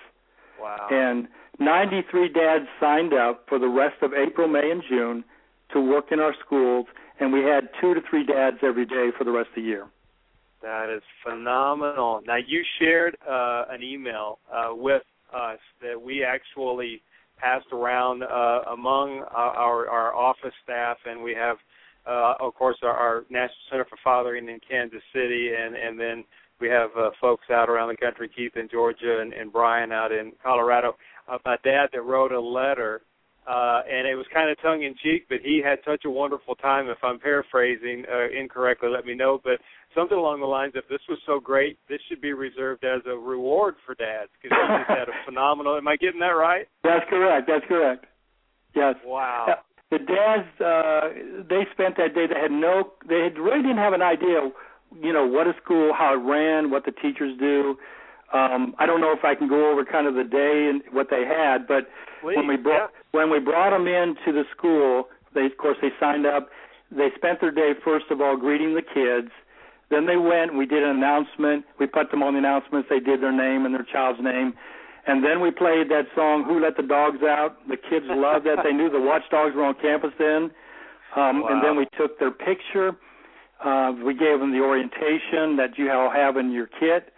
Wow. 0.62 0.88
And 0.90 1.28
93 1.60 2.30
dads 2.30 2.66
signed 2.80 3.14
up 3.14 3.46
for 3.50 3.60
the 3.60 3.68
rest 3.68 4.02
of 4.02 4.14
April, 4.14 4.48
May, 4.48 4.72
and 4.72 4.82
June 4.88 5.26
to 5.74 5.82
work 5.82 6.06
in 6.12 6.20
our 6.20 6.34
schools, 6.46 6.86
and 7.20 7.34
we 7.34 7.42
had 7.42 7.68
two 7.82 7.94
to 7.94 8.02
three 8.10 8.26
dads 8.26 8.58
every 8.64 8.86
day 8.86 9.10
for 9.18 9.26
the 9.26 9.32
rest 9.32 9.50
of 9.50 9.56
the 9.56 9.62
year. 9.62 9.88
That 10.62 10.90
is 10.90 11.04
phenomenal. 11.22 12.22
Now 12.26 12.38
you 12.38 12.64
shared 12.80 13.18
uh, 13.30 13.66
an 13.70 13.84
email 13.84 14.40
uh, 14.52 14.70
with 14.72 15.04
us 15.34 15.60
that 15.82 16.00
we 16.02 16.24
actually 16.24 17.02
passed 17.38 17.68
around 17.72 18.24
uh, 18.24 18.62
among 18.72 19.24
our, 19.36 19.52
our, 19.52 19.90
our 19.90 20.16
office 20.16 20.54
staff, 20.64 20.98
and 21.06 21.22
we 21.22 21.34
have, 21.34 21.58
uh, 22.08 22.36
of 22.40 22.54
course, 22.56 22.78
our, 22.84 22.92
our 22.92 23.26
National 23.30 23.56
Center 23.70 23.86
for 23.86 23.98
Fathering 24.04 24.48
in 24.50 24.60
Kansas 24.70 25.02
City, 25.14 25.52
and 25.58 25.76
and 25.76 26.00
then 26.00 26.24
we 26.60 26.70
have 26.70 26.92
uh, 26.98 27.10
folks 27.20 27.46
out 27.52 27.70
around 27.70 27.90
the 27.90 27.98
country, 27.98 28.30
Keith 28.34 28.56
in 28.56 28.70
Georgia, 28.70 29.20
and, 29.20 29.34
and 29.34 29.52
Brian 29.52 29.92
out 29.92 30.12
in 30.12 30.32
Colorado. 30.42 30.96
Uh, 31.28 31.38
my 31.46 31.58
dad 31.64 31.88
that 31.92 32.02
wrote 32.04 32.32
a 32.32 32.40
letter 32.40 33.02
uh, 33.48 33.82
and 33.90 34.08
it 34.08 34.16
was 34.16 34.26
kind 34.34 34.50
of 34.50 34.62
tongue 34.62 34.84
in 34.84 34.96
cheek, 35.04 35.26
but 35.30 35.40
he 35.44 35.62
had 35.64 35.80
such 35.86 36.06
a 36.06 36.10
wonderful 36.10 36.56
time. 36.56 36.90
If 36.90 36.98
I'm 37.04 37.20
paraphrasing 37.20 38.06
uh, 38.12 38.30
incorrectly, 38.30 38.90
let 38.90 39.06
me 39.06 39.16
know. 39.16 39.40
But 39.44 39.60
something 39.96 40.18
along 40.18 40.40
the 40.40 40.46
lines 40.48 40.74
of, 40.76 40.84
"This 40.90 41.02
was 41.10 41.20
so 41.26 41.40
great, 41.40 41.78
this 41.90 42.00
should 42.08 42.22
be 42.22 42.34
reserved 42.34 42.84
as 42.84 43.02
a 43.06 43.16
reward 43.18 43.76
for 43.86 43.96
dads 43.96 44.32
because 44.42 44.58
he 44.58 44.78
just 44.78 44.90
had 44.90 45.10
a 45.10 45.18
phenomenal." 45.26 45.78
Am 45.78 45.88
I 45.88 45.98
getting 45.98 46.20
that 46.22 46.38
right? 46.38 46.68
That's 46.84 47.06
correct. 47.10 47.48
That's 47.48 47.66
correct. 47.68 48.06
Yes. 48.76 48.96
Wow. 49.06 49.46
Uh, 49.50 49.56
The 49.92 50.00
dads, 50.00 50.50
uh, 50.60 51.44
they 51.48 51.68
spent 51.72 51.98
that 51.98 52.16
day. 52.16 52.26
They 52.26 52.40
had 52.40 52.50
no, 52.52 52.94
they 53.08 53.20
had, 53.30 53.38
really 53.38 53.62
didn't 53.62 53.78
have 53.78 53.94
an 53.94 54.02
idea, 54.02 54.50
you 55.00 55.14
know, 55.14 55.28
what 55.28 55.46
a 55.46 55.54
school, 55.64 55.94
how 55.94 56.16
it 56.16 56.24
ran, 56.26 56.72
what 56.72 56.86
the 56.86 56.92
teachers 56.92 57.38
do. 57.38 57.78
Um, 58.34 58.74
I 58.80 58.88
don't 58.88 59.02
know 59.02 59.14
if 59.14 59.24
I 59.24 59.36
can 59.36 59.48
go 59.48 59.70
over 59.70 59.86
kind 59.86 60.08
of 60.08 60.16
the 60.16 60.24
day 60.24 60.68
and 60.72 60.82
what 60.92 61.10
they 61.12 61.24
had, 61.28 61.68
but 61.68 61.86
Please, 62.24 62.38
when 62.38 62.48
we 62.48 62.56
brought 62.58 62.90
yeah. 62.94 63.02
when 63.12 63.30
we 63.30 63.40
brought 63.40 63.72
them 63.72 63.88
into 63.88 64.32
the 64.32 64.44
school, 64.56 65.10
they 65.36 65.46
of 65.46 65.58
course 65.58 65.78
they 65.82 65.92
signed 66.00 66.26
up. 66.26 66.50
They 66.90 67.10
spent 67.16 67.42
their 67.42 67.52
day 67.52 67.74
first 67.84 68.06
of 68.10 68.22
all 68.22 68.38
greeting 68.38 68.74
the 68.74 68.82
kids. 68.82 69.32
Then 69.90 70.08
they 70.08 70.18
went 70.18 70.52
and 70.52 70.58
we 70.58 70.66
did 70.66 70.82
an 70.82 70.96
announcement. 70.96 71.66
We 71.80 71.86
put 71.86 72.10
them 72.12 72.24
on 72.24 72.34
the 72.34 72.40
announcements. 72.40 72.88
They 72.90 73.00
did 73.00 73.22
their 73.22 73.36
name 73.36 73.66
and 73.66 73.76
their 73.76 73.86
child's 73.86 74.22
name. 74.24 74.54
And 75.06 75.24
then 75.24 75.42
we 75.42 75.52
played 75.52 75.90
that 75.90 76.08
song 76.16 76.46
"Who 76.48 76.62
Let 76.62 76.78
the 76.78 76.84
Dogs 76.84 77.22
Out." 77.24 77.58
The 77.68 77.78
kids 77.78 78.06
loved 78.08 78.46
that. 78.48 78.64
They 78.64 78.72
knew 78.72 78.90
the 78.90 79.02
watchdogs 79.02 79.54
were 79.54 79.66
on 79.66 79.76
campus 79.76 80.14
then. 80.18 80.50
Um, 81.16 81.44
And 81.48 81.62
then 81.62 81.76
we 81.76 81.86
took 81.98 82.18
their 82.20 82.32
picture. 82.32 82.96
Uh, 83.64 83.94
we 84.04 84.14
gave 84.14 84.40
them 84.40 84.52
the 84.52 84.62
orientation 84.62 85.58
that 85.58 85.78
you 85.78 85.92
all 85.92 86.10
have 86.10 86.38
in 86.38 86.52
your 86.52 86.68
kit. 86.68 87.14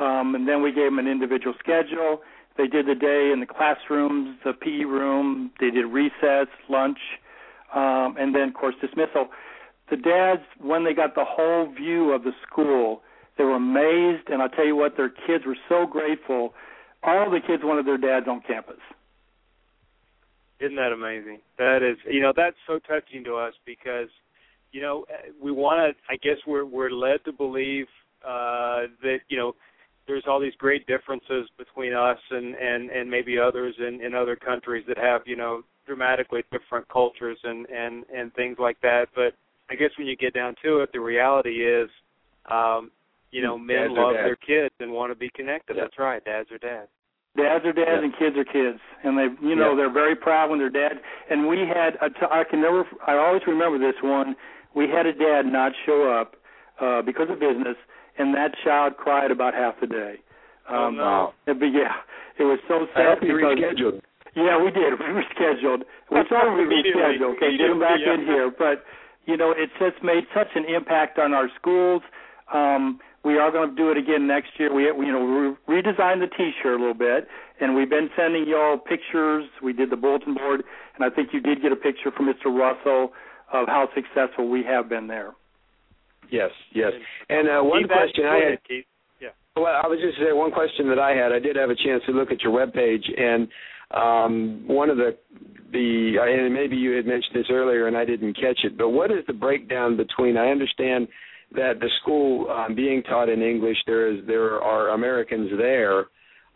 Um, 0.00 0.34
and 0.34 0.46
then 0.48 0.62
we 0.62 0.72
gave 0.72 0.90
them 0.90 0.98
an 0.98 1.06
individual 1.08 1.54
schedule. 1.58 2.22
They 2.56 2.66
did 2.66 2.86
the 2.86 2.94
day 2.94 3.30
in 3.32 3.40
the 3.40 3.46
classrooms, 3.46 4.38
the 4.44 4.52
PE 4.52 4.84
room. 4.84 5.50
They 5.60 5.70
did 5.70 5.86
recess, 5.86 6.48
lunch, 6.68 6.98
um, 7.74 8.16
and 8.18 8.34
then, 8.34 8.48
of 8.48 8.54
course, 8.54 8.74
dismissal. 8.80 9.28
The 9.90 9.96
dads, 9.96 10.42
when 10.60 10.84
they 10.84 10.94
got 10.94 11.14
the 11.14 11.24
whole 11.24 11.72
view 11.72 12.12
of 12.12 12.24
the 12.24 12.32
school, 12.46 13.02
they 13.36 13.44
were 13.44 13.56
amazed. 13.56 14.28
And 14.28 14.40
I'll 14.40 14.48
tell 14.48 14.66
you 14.66 14.76
what, 14.76 14.96
their 14.96 15.10
kids 15.10 15.44
were 15.46 15.56
so 15.68 15.86
grateful. 15.86 16.54
All 17.02 17.30
the 17.30 17.40
kids 17.46 17.62
wanted 17.64 17.86
their 17.86 17.98
dads 17.98 18.26
on 18.28 18.40
campus. 18.46 18.80
Isn't 20.58 20.76
that 20.76 20.92
amazing? 20.92 21.40
That 21.58 21.82
is, 21.82 21.98
you 22.10 22.20
know, 22.20 22.32
that's 22.34 22.56
so 22.66 22.78
touching 22.78 23.22
to 23.24 23.36
us 23.36 23.52
because, 23.66 24.08
you 24.72 24.80
know, 24.80 25.04
we 25.40 25.52
want 25.52 25.94
to. 25.94 26.12
I 26.12 26.16
guess 26.16 26.38
we're 26.46 26.64
we're 26.64 26.90
led 26.90 27.22
to 27.26 27.32
believe 27.32 27.86
uh, 28.26 28.88
that 29.02 29.18
you 29.28 29.36
know 29.36 29.54
there's 30.06 30.24
all 30.26 30.40
these 30.40 30.54
great 30.58 30.86
differences 30.86 31.48
between 31.58 31.92
us 31.92 32.18
and 32.30 32.54
and 32.54 32.90
and 32.90 33.10
maybe 33.10 33.38
others 33.38 33.74
in 33.78 34.00
in 34.00 34.14
other 34.14 34.36
countries 34.36 34.84
that 34.88 34.98
have 34.98 35.22
you 35.26 35.36
know 35.36 35.62
dramatically 35.86 36.42
different 36.52 36.88
cultures 36.88 37.38
and 37.44 37.66
and 37.70 38.04
and 38.14 38.32
things 38.34 38.56
like 38.58 38.80
that. 38.82 39.06
But 39.14 39.34
I 39.70 39.74
guess 39.74 39.90
when 39.98 40.06
you 40.06 40.16
get 40.16 40.34
down 40.34 40.54
to 40.64 40.80
it, 40.80 40.90
the 40.92 41.00
reality 41.00 41.66
is, 41.66 41.90
um, 42.50 42.90
you 43.32 43.42
know, 43.42 43.58
men 43.58 43.88
Dads 43.88 43.94
love 43.96 44.14
their 44.14 44.36
kids 44.36 44.74
and 44.80 44.92
want 44.92 45.10
to 45.10 45.16
be 45.18 45.28
connected. 45.34 45.76
Yeah. 45.76 45.82
That's 45.82 45.98
right. 45.98 46.24
Dads 46.24 46.50
are 46.52 46.58
dads. 46.58 46.88
Dads 47.36 47.64
are 47.66 47.72
dads 47.72 48.00
Yeah. 48.00 48.04
and 48.04 48.16
kids 48.16 48.36
are 48.38 48.44
kids, 48.44 48.78
and 49.04 49.18
they, 49.18 49.28
you 49.46 49.56
know, 49.56 49.70
Yeah. 49.70 49.76
they're 49.76 49.90
very 49.92 50.14
proud 50.16 50.50
when 50.50 50.58
their 50.58 50.70
dad. 50.70 51.00
And 51.28 51.46
we 51.48 51.66
had, 51.66 51.98
a 52.00 52.08
t- 52.08 52.30
I 52.30 52.44
can 52.44 52.62
never, 52.62 52.86
I 53.06 53.16
always 53.16 53.42
remember 53.46 53.78
this 53.78 54.00
one. 54.02 54.36
We 54.72 54.88
had 54.88 55.04
a 55.04 55.12
dad 55.12 55.44
not 55.44 55.72
show 55.84 56.08
up 56.10 56.36
uh, 56.80 57.02
because 57.02 57.28
of 57.28 57.38
business, 57.38 57.76
and 58.18 58.34
that 58.34 58.52
child 58.64 58.96
cried 58.96 59.30
about 59.30 59.54
half 59.54 59.74
the 59.80 59.86
day. 59.86 60.16
Oh, 60.68 60.86
Um, 60.86 60.96
no. 60.96 61.32
But 61.46 61.56
yeah, 61.72 61.94
it 62.38 62.44
was 62.44 62.58
so 62.68 62.86
I 62.94 63.14
sad 63.16 63.20
because 63.20 63.36
rescheduled. 63.36 64.00
yeah, 64.34 64.60
we 64.62 64.70
did. 64.70 64.92
We 64.98 65.06
rescheduled. 65.22 65.82
We 66.10 66.20
told 66.28 66.46
him 66.48 66.56
we 66.56 66.64
rescheduled. 66.64 67.36
Okay, 67.36 67.56
get 67.56 67.70
him 67.70 67.80
back 67.80 68.00
in 68.00 68.24
here. 68.26 68.50
But 68.56 68.84
you 69.26 69.36
know, 69.36 69.52
it's 69.56 69.72
just 69.78 70.02
made 70.04 70.24
such 70.34 70.48
an 70.54 70.64
impact 70.66 71.18
on 71.18 71.34
our 71.34 71.48
schools. 71.58 72.02
Um, 72.52 73.00
we 73.24 73.38
are 73.38 73.50
going 73.50 73.70
to 73.70 73.74
do 73.76 73.90
it 73.90 73.96
again 73.96 74.28
next 74.28 74.50
year. 74.56 74.72
We, 74.72 74.90
we 74.92 75.06
you 75.06 75.12
know, 75.12 75.56
we 75.66 75.74
redesigned 75.82 76.20
the 76.20 76.28
T-shirt 76.28 76.74
a 76.74 76.78
little 76.78 76.94
bit, 76.94 77.26
and 77.60 77.74
we've 77.74 77.90
been 77.90 78.08
sending 78.16 78.46
y'all 78.46 78.78
pictures. 78.78 79.44
We 79.62 79.72
did 79.72 79.90
the 79.90 79.96
bulletin 79.96 80.34
board, 80.34 80.62
and 80.94 81.04
I 81.04 81.10
think 81.12 81.30
you 81.32 81.40
did 81.40 81.60
get 81.60 81.72
a 81.72 81.76
picture 81.76 82.12
from 82.12 82.26
Mr. 82.32 82.56
Russell 82.56 83.12
of 83.52 83.66
how 83.66 83.88
successful 83.96 84.48
we 84.48 84.62
have 84.62 84.88
been 84.88 85.08
there. 85.08 85.32
Yes, 86.30 86.50
yes. 86.74 86.92
And 87.28 87.48
uh, 87.48 87.62
one 87.62 87.82
Keep 87.82 87.88
that- 87.88 87.94
question 87.96 88.24
I 88.26 88.50
had 88.50 88.64
Keith. 88.66 88.84
Yeah. 89.20 89.28
Well, 89.56 89.66
I 89.66 89.86
was 89.86 89.98
just 90.00 90.18
saying 90.18 90.36
one 90.36 90.52
question 90.52 90.88
that 90.88 90.98
I 90.98 91.10
had. 91.12 91.32
I 91.32 91.38
did 91.38 91.56
have 91.56 91.70
a 91.70 91.74
chance 91.76 92.02
to 92.06 92.12
look 92.12 92.30
at 92.30 92.42
your 92.42 92.52
web 92.52 92.72
page, 92.72 93.04
and 93.16 93.48
um, 93.94 94.64
one 94.66 94.90
of 94.90 94.96
the 94.96 95.16
the 95.72 96.16
and 96.20 96.54
maybe 96.54 96.76
you 96.76 96.92
had 96.92 97.06
mentioned 97.06 97.34
this 97.34 97.46
earlier, 97.50 97.86
and 97.88 97.96
I 97.96 98.04
didn't 98.04 98.34
catch 98.34 98.60
it. 98.64 98.76
But 98.78 98.90
what 98.90 99.10
is 99.10 99.24
the 99.26 99.32
breakdown 99.32 99.96
between? 99.96 100.36
I 100.36 100.50
understand 100.50 101.08
that 101.52 101.80
the 101.80 101.88
school 102.02 102.50
um, 102.50 102.74
being 102.74 103.02
taught 103.04 103.28
in 103.28 103.42
English, 103.42 103.76
there 103.86 104.08
is 104.12 104.26
there 104.26 104.60
are 104.62 104.90
Americans 104.90 105.50
there, 105.56 106.06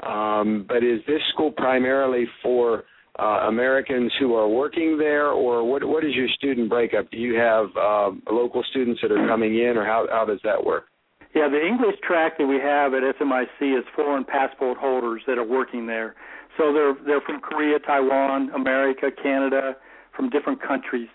um, 0.09 0.64
but 0.68 0.78
is 0.78 1.00
this 1.06 1.20
school 1.33 1.52
primarily 1.52 2.26
for 2.42 2.85
uh, 3.18 3.49
Americans 3.49 4.12
who 4.18 4.35
are 4.35 4.49
working 4.49 4.96
there, 4.99 5.29
or 5.29 5.68
what? 5.68 5.85
What 5.85 6.05
is 6.05 6.14
your 6.14 6.29
student 6.29 6.68
breakup? 6.68 7.11
Do 7.11 7.16
you 7.16 7.35
have 7.35 7.66
uh, 7.77 8.11
local 8.31 8.62
students 8.70 9.01
that 9.03 9.12
are 9.12 9.27
coming 9.27 9.59
in, 9.59 9.77
or 9.77 9.85
how 9.85 10.07
how 10.11 10.25
does 10.25 10.40
that 10.44 10.64
work? 10.64 10.85
Yeah, 11.35 11.49
the 11.49 11.64
English 11.64 11.96
track 12.03 12.38
that 12.38 12.46
we 12.46 12.57
have 12.57 12.92
at 12.92 13.03
SMIC 13.03 13.79
is 13.79 13.85
foreign 13.94 14.25
passport 14.25 14.79
holders 14.79 15.23
that 15.27 15.38
are 15.38 15.46
working 15.46 15.87
there. 15.87 16.14
So 16.59 16.73
they're 16.73 16.94
they're 17.07 17.20
from 17.20 17.40
Korea, 17.40 17.79
Taiwan, 17.79 18.51
America, 18.51 19.11
Canada, 19.23 19.77
from 20.16 20.31
different 20.31 20.61
countries. 20.61 21.09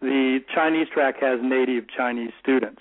The 0.00 0.40
Chinese 0.54 0.88
track 0.92 1.14
has 1.20 1.38
native 1.42 1.84
Chinese 1.96 2.32
students. 2.42 2.80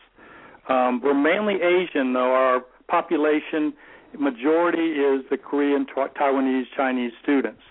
Um, 0.68 1.02
we're 1.04 1.14
mainly 1.14 1.56
Asian, 1.62 2.14
though. 2.14 2.34
Our 2.34 2.62
population 2.88 3.74
majority 4.18 4.94
is 4.94 5.24
the 5.30 5.38
Korean, 5.38 5.86
Taiwanese, 5.86 6.66
Chinese 6.76 7.14
students. 7.22 7.62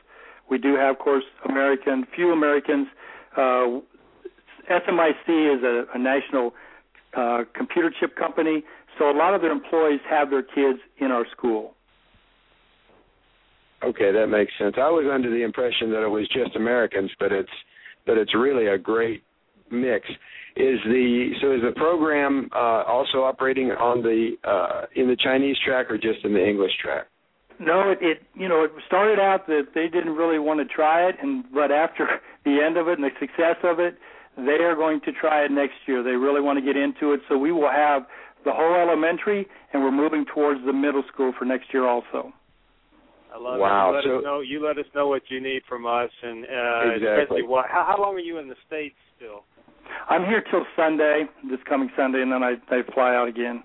We 0.51 0.59
do 0.59 0.75
have, 0.77 0.97
of 0.97 0.99
course, 0.99 1.25
American, 1.49 2.07
few 2.15 2.33
Americans. 2.33 2.89
Uh, 3.37 3.81
SMIC 4.69 5.57
is 5.57 5.63
a, 5.63 5.85
a 5.95 5.99
national 5.99 6.53
uh, 7.17 7.45
computer 7.55 7.91
chip 7.99 8.17
company, 8.17 8.65
so 8.99 9.11
a 9.11 9.17
lot 9.17 9.35
of 9.35 9.41
their 9.41 9.53
employees 9.53 10.01
have 10.09 10.31
their 10.31 10.43
kids 10.43 10.81
in 10.99 11.11
our 11.11 11.25
school. 11.37 11.75
Okay, 13.83 14.13
that 14.13 14.27
makes 14.27 14.53
sense. 14.59 14.75
I 14.77 14.91
was 14.91 15.07
under 15.11 15.31
the 15.31 15.43
impression 15.43 15.91
that 15.91 16.03
it 16.03 16.09
was 16.09 16.29
just 16.29 16.55
Americans, 16.55 17.11
but 17.19 17.33
it's 17.33 17.49
but 18.07 18.19
it's 18.19 18.35
really 18.35 18.67
a 18.67 18.77
great 18.79 19.23
mix. 19.71 20.07
Is 20.57 20.79
the 20.85 21.31
so 21.41 21.53
is 21.53 21.63
the 21.63 21.73
program 21.77 22.51
uh, 22.53 22.83
also 22.87 23.23
operating 23.23 23.71
on 23.71 24.03
the 24.03 24.37
uh, 24.45 24.87
in 24.97 25.09
the 25.09 25.17
Chinese 25.17 25.57
track 25.65 25.91
or 25.91 25.97
just 25.97 26.25
in 26.25 26.35
the 26.35 26.47
English 26.47 26.73
track? 26.83 27.07
No, 27.61 27.91
it, 27.91 27.99
it 28.01 28.23
you 28.35 28.49
know 28.49 28.65
it 28.65 28.73
started 28.87 29.21
out 29.21 29.47
that 29.47 29.69
they 29.75 29.87
didn't 29.87 30.17
really 30.17 30.39
want 30.39 30.61
to 30.61 30.65
try 30.65 31.07
it, 31.07 31.17
and 31.21 31.45
but 31.53 31.71
after 31.71 32.09
the 32.45 32.59
end 32.65 32.79
of 32.79 32.89
it 32.89 32.99
and 32.99 33.05
the 33.05 33.11
success 33.21 33.57
of 33.63 33.79
it, 33.79 33.99
they 34.37 34.65
are 34.65 34.75
going 34.75 35.01
to 35.03 35.13
try 35.13 35.45
it 35.45 35.51
next 35.51 35.77
year. 35.87 36.03
They 36.03 36.17
really 36.17 36.41
want 36.41 36.59
to 36.59 36.65
get 36.65 36.81
into 36.81 37.13
it, 37.13 37.21
so 37.29 37.37
we 37.37 37.53
will 37.53 37.71
have 37.71 38.07
the 38.47 38.53
whole 38.53 38.75
elementary, 38.75 39.47
and 39.73 39.83
we're 39.83 39.93
moving 39.93 40.25
towards 40.35 40.65
the 40.65 40.73
middle 40.73 41.03
school 41.13 41.35
for 41.39 41.45
next 41.45 41.67
year 41.75 41.87
also. 41.87 42.33
I 43.33 43.39
love 43.39 43.61
wow. 43.61 43.91
it. 43.91 43.91
You 43.91 43.95
let 43.97 44.05
so, 44.05 44.19
us 44.19 44.25
know. 44.25 44.41
You 44.41 44.67
let 44.67 44.79
us 44.79 44.87
know 44.95 45.09
what 45.09 45.23
you 45.29 45.41
need 45.41 45.63
from 45.69 45.87
us, 45.87 46.11
and 46.23 46.45
uh, 46.45 46.95
exactly. 46.97 47.09
especially 47.09 47.43
what. 47.43 47.67
How, 47.69 47.85
how 47.95 48.03
long 48.03 48.15
are 48.15 48.25
you 48.25 48.39
in 48.39 48.49
the 48.49 48.57
states 48.67 48.97
still? 49.17 49.45
I'm 50.09 50.25
here 50.25 50.43
till 50.51 50.65
Sunday, 50.77 51.25
this 51.51 51.61
coming 51.69 51.91
Sunday, 51.95 52.23
and 52.23 52.33
then 52.33 52.43
I 52.43 52.55
I 52.71 52.81
fly 52.95 53.15
out 53.15 53.29
again. 53.29 53.63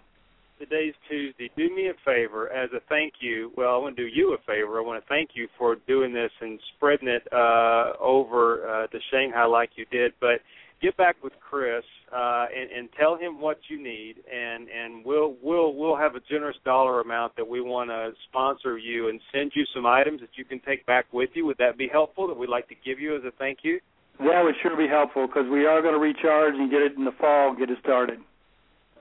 Today's 0.58 0.94
Tuesday. 1.10 1.52
Do 1.58 1.76
me 1.76 1.90
a 1.90 1.94
favor 2.06 2.50
as 2.50 2.70
a 2.72 2.80
thank 2.88 3.16
you. 3.20 3.52
Well, 3.58 3.76
I 3.76 3.78
want 3.78 3.98
to 3.98 4.04
do 4.04 4.08
you 4.08 4.34
a 4.34 4.38
favor. 4.48 4.80
I 4.80 4.82
want 4.82 5.04
to 5.04 5.08
thank 5.10 5.32
you 5.34 5.50
for 5.58 5.76
doing 5.86 6.14
this 6.14 6.32
and 6.40 6.58
spreading 6.76 7.10
it 7.10 7.28
uh, 7.34 7.92
over 8.00 8.66
uh, 8.68 8.88
to 8.88 8.98
Shanghai 9.12 9.44
like 9.46 9.72
you 9.76 9.86
did. 9.92 10.14
But 10.22 10.40
get 10.82 10.96
back 10.96 11.18
with 11.22 11.34
Chris 11.42 11.84
uh, 12.16 12.46
and, 12.56 12.72
and 12.72 12.90
tell 12.98 13.18
him 13.18 13.42
what 13.42 13.58
you 13.68 13.84
need, 13.84 14.16
and 14.34 14.70
and 14.70 15.04
we'll 15.04 15.36
we'll 15.44 15.74
we'll 15.76 15.98
have 15.98 16.16
a 16.16 16.22
generous 16.30 16.58
dollar 16.64 17.02
amount 17.02 17.36
that 17.36 17.48
we 17.48 17.60
want 17.60 17.90
to 17.90 18.12
sponsor 18.30 18.78
you 18.78 19.10
and 19.10 19.20
send 19.34 19.52
you 19.56 19.66
some 19.76 19.86
items 19.86 20.22
that 20.22 20.30
you 20.36 20.46
can 20.46 20.62
take 20.62 20.86
back 20.86 21.06
with 21.12 21.32
you. 21.34 21.46
Would 21.46 21.58
that 21.58 21.78
be 21.78 21.90
helpful? 21.92 22.30
That 22.30 22.38
we'd 22.38 22.50
like 22.50 22.70
to 22.70 22.76
give 22.86 22.98
you 22.98 23.14
as 23.18 23.24
a 23.26 23.32
thank 23.38 23.60
you. 23.64 23.82
That 24.20 24.42
would 24.42 24.56
sure 24.64 24.78
be 24.78 24.88
helpful 24.88 25.28
because 25.28 25.50
we 25.52 25.66
are 25.66 25.82
going 25.82 25.94
to 25.94 26.00
recharge 26.00 26.56
and 26.56 26.72
get 26.72 26.82
it 26.82 26.94
in 26.96 27.04
the 27.04 27.12
fall, 27.20 27.54
get 27.54 27.70
it 27.70 27.78
started. 27.84 28.20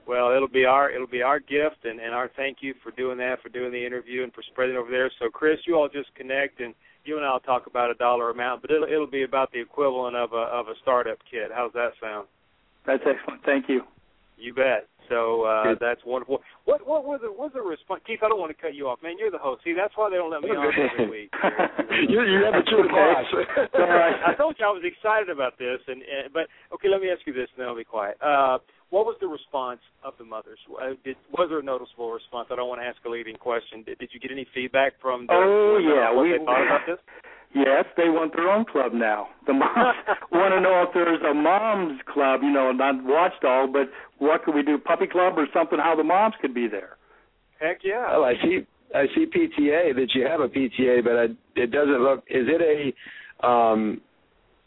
Well, 0.07 0.31
it'll 0.35 0.47
be 0.47 0.65
our 0.65 0.91
it'll 0.91 1.07
be 1.07 1.21
our 1.21 1.39
gift 1.39 1.83
and, 1.83 1.99
and 1.99 2.13
our 2.13 2.29
thank 2.35 2.57
you 2.61 2.73
for 2.83 2.91
doing 2.91 3.17
that, 3.17 3.41
for 3.41 3.49
doing 3.49 3.71
the 3.71 3.85
interview 3.85 4.23
and 4.23 4.33
for 4.33 4.43
spreading 4.43 4.77
over 4.77 4.91
there. 4.91 5.11
So, 5.19 5.29
Chris, 5.29 5.57
you 5.65 5.75
all 5.75 5.89
just 5.89 6.13
connect 6.15 6.59
and 6.59 6.75
you 7.05 7.17
and 7.17 7.25
I'll 7.25 7.39
talk 7.39 7.67
about 7.67 7.91
a 7.91 7.95
dollar 7.95 8.29
amount, 8.29 8.61
but 8.61 8.71
it'll 8.71 8.87
it'll 8.87 9.07
be 9.09 9.23
about 9.23 9.51
the 9.51 9.59
equivalent 9.61 10.15
of 10.15 10.33
a 10.33 10.45
of 10.53 10.67
a 10.67 10.73
startup 10.81 11.17
kit. 11.29 11.49
How's 11.53 11.73
that 11.73 11.91
sound? 12.01 12.27
That's 12.85 13.03
excellent. 13.05 13.43
Thank 13.43 13.67
you. 13.67 13.81
You 14.37 14.53
bet. 14.53 14.87
So 15.09 15.43
uh, 15.43 15.75
that's 15.79 16.01
wonderful. 16.05 16.41
What 16.65 16.85
what 16.87 17.05
was 17.05 17.19
the 17.21 17.31
was 17.31 17.51
the 17.53 17.61
response? 17.61 18.01
Keith, 18.07 18.19
I 18.23 18.29
don't 18.29 18.39
want 18.39 18.55
to 18.55 18.59
cut 18.59 18.73
you 18.73 18.87
off, 18.87 18.99
man. 19.03 19.15
You're 19.19 19.31
the 19.31 19.37
host. 19.37 19.63
See, 19.63 19.73
that's 19.77 19.93
why 19.95 20.09
they 20.09 20.17
don't 20.17 20.31
let 20.31 20.41
me 20.41 20.49
on 20.49 20.65
every 20.65 21.09
week. 21.09 21.29
you 22.09 22.21
you 22.25 22.41
have 22.43 22.55
a 22.55 22.65
true 22.65 22.89
right. 22.89 24.17
I 24.25 24.33
told 24.33 24.55
you 24.57 24.65
I 24.65 24.73
was 24.73 24.83
excited 24.83 25.29
about 25.29 25.57
this, 25.59 25.77
and, 25.87 26.01
and 26.01 26.33
but 26.33 26.47
okay, 26.73 26.89
let 26.89 27.01
me 27.01 27.09
ask 27.09 27.21
you 27.27 27.33
this, 27.33 27.47
and 27.53 27.61
then 27.61 27.67
I'll 27.67 27.77
be 27.77 27.85
quiet. 27.85 28.17
Uh, 28.21 28.57
what 28.89 29.05
was 29.05 29.17
the 29.21 29.27
response 29.27 29.81
of 30.03 30.13
the 30.17 30.25
mothers? 30.25 30.59
Uh, 30.69 30.97
did, 31.03 31.17
was 31.33 31.49
there 31.49 31.59
a 31.59 31.63
noticeable 31.63 32.11
response? 32.11 32.49
I 32.51 32.55
don't 32.55 32.69
want 32.69 32.81
to 32.81 32.87
ask 32.87 32.97
a 33.05 33.09
leading 33.09 33.35
question. 33.35 33.83
Did, 33.83 33.99
did 33.99 34.09
you 34.13 34.19
get 34.19 34.31
any 34.31 34.47
feedback 34.53 34.93
from? 35.01 35.27
The, 35.27 35.33
oh 35.33 35.77
yeah, 35.77 36.13
what 36.13 36.23
we 36.23 36.37
they 36.37 36.43
thought 36.43 36.65
about 36.65 36.85
this. 36.87 36.99
Yes, 37.55 37.85
they 37.95 38.09
want 38.09 38.35
their 38.35 38.51
own 38.51 38.65
club 38.65 38.91
now. 38.91 39.29
The 39.47 39.53
moms 39.53 39.95
want 40.31 40.53
to 40.53 40.59
know 40.59 40.83
if 40.83 40.93
there's 40.93 41.21
a 41.23 41.33
moms 41.33 42.01
club, 42.05 42.41
you 42.43 42.51
know, 42.51 42.73
not 42.73 43.01
watchdog, 43.05 43.71
but 43.71 43.87
what 44.19 44.43
could 44.43 44.53
we 44.53 44.61
do, 44.61 44.77
puppy 44.77 45.07
club 45.07 45.35
or 45.37 45.47
something? 45.53 45.79
How 45.79 45.95
the 45.95 46.03
moms 46.03 46.35
could 46.41 46.53
be 46.53 46.67
there. 46.67 46.97
Heck 47.61 47.79
yeah. 47.81 48.11
Well, 48.11 48.25
I 48.25 48.33
see. 48.43 48.67
I 48.93 49.05
see 49.15 49.25
PTA 49.25 49.95
that 49.95 50.07
you 50.13 50.27
have 50.27 50.41
a 50.41 50.47
PTA, 50.47 51.03
but 51.03 51.13
I, 51.13 51.23
it 51.55 51.71
doesn't 51.71 52.03
look. 52.03 52.19
Is 52.27 52.45
it 52.47 52.61
a? 52.61 53.47
Um, 53.47 54.01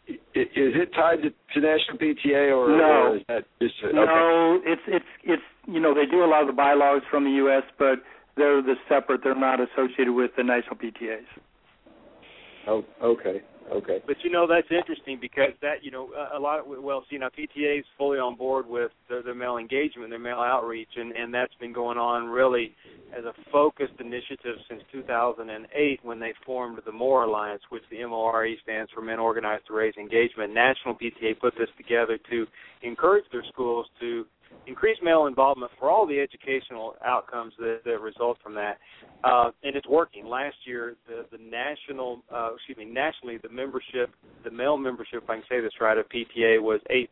is 0.09 0.17
it 0.33 0.89
tied 0.93 1.21
to, 1.21 1.29
to 1.29 1.61
national 1.61 1.97
PTA 1.99 2.57
or, 2.57 2.75
no? 2.75 2.83
Or 2.83 3.17
is 3.17 3.23
that 3.27 3.45
just 3.61 3.75
a, 3.83 3.87
okay. 3.87 3.95
No, 3.95 4.59
it's 4.65 4.81
it's 4.87 5.05
it's 5.23 5.43
you 5.67 5.79
know 5.79 5.93
they 5.93 6.09
do 6.09 6.23
a 6.23 6.25
lot 6.25 6.41
of 6.41 6.47
the 6.47 6.53
bylaws 6.53 7.01
from 7.11 7.23
the 7.23 7.31
U.S., 7.45 7.63
but 7.77 8.01
they're 8.35 8.63
the 8.63 8.75
separate. 8.89 9.21
They're 9.23 9.35
not 9.35 9.59
associated 9.59 10.13
with 10.13 10.31
the 10.35 10.43
national 10.43 10.77
PTAs. 10.77 11.29
Oh, 12.69 12.83
okay, 13.01 13.41
okay. 13.73 13.97
But 14.05 14.17
you 14.23 14.29
know 14.29 14.45
that's 14.45 14.67
interesting 14.69 15.17
because 15.19 15.53
that 15.63 15.83
you 15.83 15.89
know 15.89 16.09
a, 16.35 16.39
lot 16.39 16.59
of 16.59 16.65
well, 16.83 17.03
see 17.09 17.17
now 17.17 17.29
PTA 17.29 17.79
is 17.79 17.85
fully 17.97 18.19
on 18.19 18.35
board 18.35 18.67
with 18.67 18.91
their, 19.09 19.23
their 19.23 19.33
male 19.33 19.57
engagement, 19.57 20.11
their 20.11 20.19
male 20.19 20.37
outreach, 20.37 20.89
and 20.95 21.11
and 21.13 21.33
that's 21.33 21.53
been 21.59 21.73
going 21.73 21.97
on 21.97 22.27
really 22.27 22.75
as 23.17 23.25
a 23.25 23.33
focused 23.51 23.99
initiative 23.99 24.57
since 24.69 24.83
2008 24.91 25.99
when 26.03 26.19
they 26.19 26.31
formed 26.45 26.79
the 26.85 26.91
MORE 26.91 27.23
Alliance, 27.23 27.63
which 27.69 27.81
the 27.89 28.05
MORE 28.05 28.47
stands 28.61 28.91
for 28.93 29.01
Men 29.01 29.17
Organized 29.17 29.65
to 29.67 29.73
Raise 29.73 29.95
Engagement. 29.97 30.53
National 30.53 30.93
PTA 30.93 31.39
put 31.39 31.55
this 31.57 31.69
together 31.75 32.19
to 32.29 32.45
encourage 32.83 33.25
their 33.31 33.43
schools 33.51 33.87
to 33.99 34.25
increase 34.67 34.97
male 35.01 35.25
involvement 35.25 35.71
for 35.79 35.89
all 35.89 36.05
the 36.05 36.19
educational 36.19 36.95
outcomes 37.03 37.53
that, 37.59 37.81
that 37.85 37.99
result 37.99 38.37
from 38.43 38.53
that. 38.55 38.77
Uh, 39.23 39.51
and 39.63 39.75
it's 39.75 39.87
working. 39.87 40.25
Last 40.25 40.55
year, 40.65 40.95
the, 41.07 41.25
the 41.35 41.43
national, 41.43 42.21
uh, 42.33 42.53
excuse 42.55 42.77
me, 42.77 42.85
nationally, 42.85 43.37
the 43.41 43.49
membership, 43.49 44.11
the 44.43 44.51
male 44.51 44.77
membership, 44.77 45.23
if 45.23 45.29
I 45.29 45.35
can 45.35 45.43
say 45.49 45.59
this 45.59 45.73
right, 45.81 45.97
of 45.97 46.05
PTA 46.09 46.61
was 46.61 46.79
8%. 46.89 47.07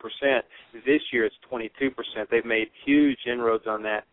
This 0.85 1.01
year, 1.11 1.25
it's 1.25 1.35
22%. 1.51 1.91
They've 2.29 2.45
made 2.45 2.67
huge 2.85 3.19
inroads 3.25 3.65
on 3.67 3.83
that. 3.83 4.03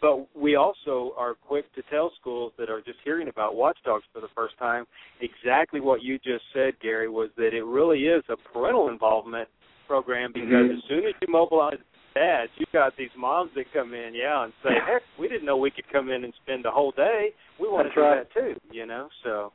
But 0.00 0.34
we 0.36 0.56
also 0.56 1.12
are 1.16 1.34
quick 1.34 1.72
to 1.74 1.82
tell 1.88 2.10
schools 2.20 2.52
that 2.58 2.68
are 2.68 2.80
just 2.80 2.98
hearing 3.04 3.28
about 3.28 3.54
watchdogs 3.54 4.02
for 4.12 4.20
the 4.20 4.26
first 4.34 4.58
time 4.58 4.84
exactly 5.20 5.80
what 5.80 6.02
you 6.02 6.18
just 6.18 6.42
said, 6.52 6.74
Gary, 6.82 7.08
was 7.08 7.30
that 7.36 7.54
it 7.54 7.62
really 7.62 8.00
is 8.00 8.24
a 8.28 8.36
parental 8.52 8.88
involvement 8.88 9.48
program 9.86 10.32
because 10.32 10.48
mm-hmm. 10.48 10.76
as 10.76 10.82
soon 10.88 11.06
as 11.06 11.14
you 11.20 11.28
mobilize 11.30 11.78
dads, 12.14 12.52
you 12.56 12.66
got 12.72 12.96
these 12.96 13.10
moms 13.16 13.50
that 13.56 13.72
come 13.72 13.94
in, 13.94 14.14
yeah, 14.14 14.44
and 14.44 14.52
say, 14.62 14.74
"Heck, 14.86 15.02
we 15.18 15.28
didn't 15.28 15.44
know 15.44 15.56
we 15.56 15.70
could 15.70 15.88
come 15.90 16.10
in 16.10 16.24
and 16.24 16.32
spend 16.42 16.64
the 16.64 16.70
whole 16.70 16.92
day. 16.92 17.32
We 17.58 17.68
want 17.68 17.84
That's 17.86 17.94
to 17.94 18.00
do 18.00 18.06
right. 18.06 18.28
that 18.28 18.32
too." 18.32 18.60
You 18.70 18.86
know, 18.86 19.08
so. 19.22 19.52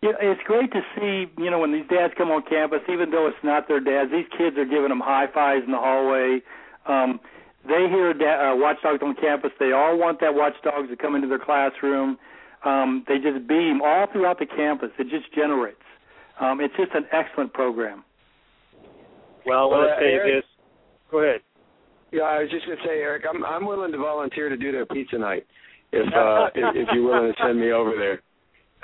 Yeah, 0.00 0.12
it's 0.20 0.40
great 0.44 0.70
to 0.70 0.80
see, 0.94 1.26
you 1.42 1.50
know, 1.50 1.58
when 1.58 1.72
these 1.72 1.86
dads 1.90 2.14
come 2.16 2.30
on 2.30 2.42
campus, 2.48 2.80
even 2.88 3.10
though 3.10 3.26
it's 3.26 3.42
not 3.42 3.66
their 3.66 3.80
dads, 3.80 4.12
these 4.12 4.28
kids 4.36 4.56
are 4.56 4.64
giving 4.64 4.90
them 4.90 5.00
high 5.00 5.26
fives 5.26 5.64
in 5.66 5.72
the 5.72 5.78
hallway. 5.78 6.40
Um, 6.86 7.18
they 7.66 7.88
hear 7.90 8.14
da- 8.14 8.52
uh, 8.52 8.56
watchdogs 8.56 9.02
on 9.02 9.16
campus. 9.16 9.50
They 9.58 9.72
all 9.72 9.98
want 9.98 10.20
that 10.20 10.34
watchdogs 10.34 10.88
to 10.90 10.96
come 10.96 11.16
into 11.16 11.26
their 11.26 11.40
classroom. 11.40 12.16
Um, 12.64 13.04
they 13.08 13.18
just 13.18 13.48
beam 13.48 13.80
all 13.82 14.06
throughout 14.12 14.38
the 14.38 14.46
campus. 14.46 14.90
It 14.98 15.08
just 15.10 15.32
generates. 15.34 15.82
Um, 16.40 16.60
it's 16.60 16.74
just 16.76 16.92
an 16.94 17.06
excellent 17.10 17.52
program. 17.52 18.04
Well, 19.44 19.58
I 19.58 19.66
want 19.66 19.86
Well, 19.86 19.98
to 19.98 20.00
say 20.00 20.30
this. 20.30 20.44
Go 21.10 21.18
ahead. 21.18 21.40
Yeah, 22.12 22.22
I 22.22 22.40
was 22.42 22.50
just 22.50 22.64
gonna 22.66 22.80
say, 22.84 23.00
Eric, 23.00 23.24
I'm 23.28 23.44
I'm 23.44 23.66
willing 23.66 23.92
to 23.92 23.98
volunteer 23.98 24.48
to 24.48 24.56
do 24.56 24.72
their 24.72 24.86
pizza 24.86 25.18
night 25.18 25.46
if 25.92 26.06
uh 26.14 26.48
if, 26.54 26.74
if 26.76 26.88
you're 26.94 27.04
willing 27.04 27.32
to 27.32 27.42
send 27.42 27.60
me 27.60 27.70
over 27.72 27.92
there. 27.96 28.22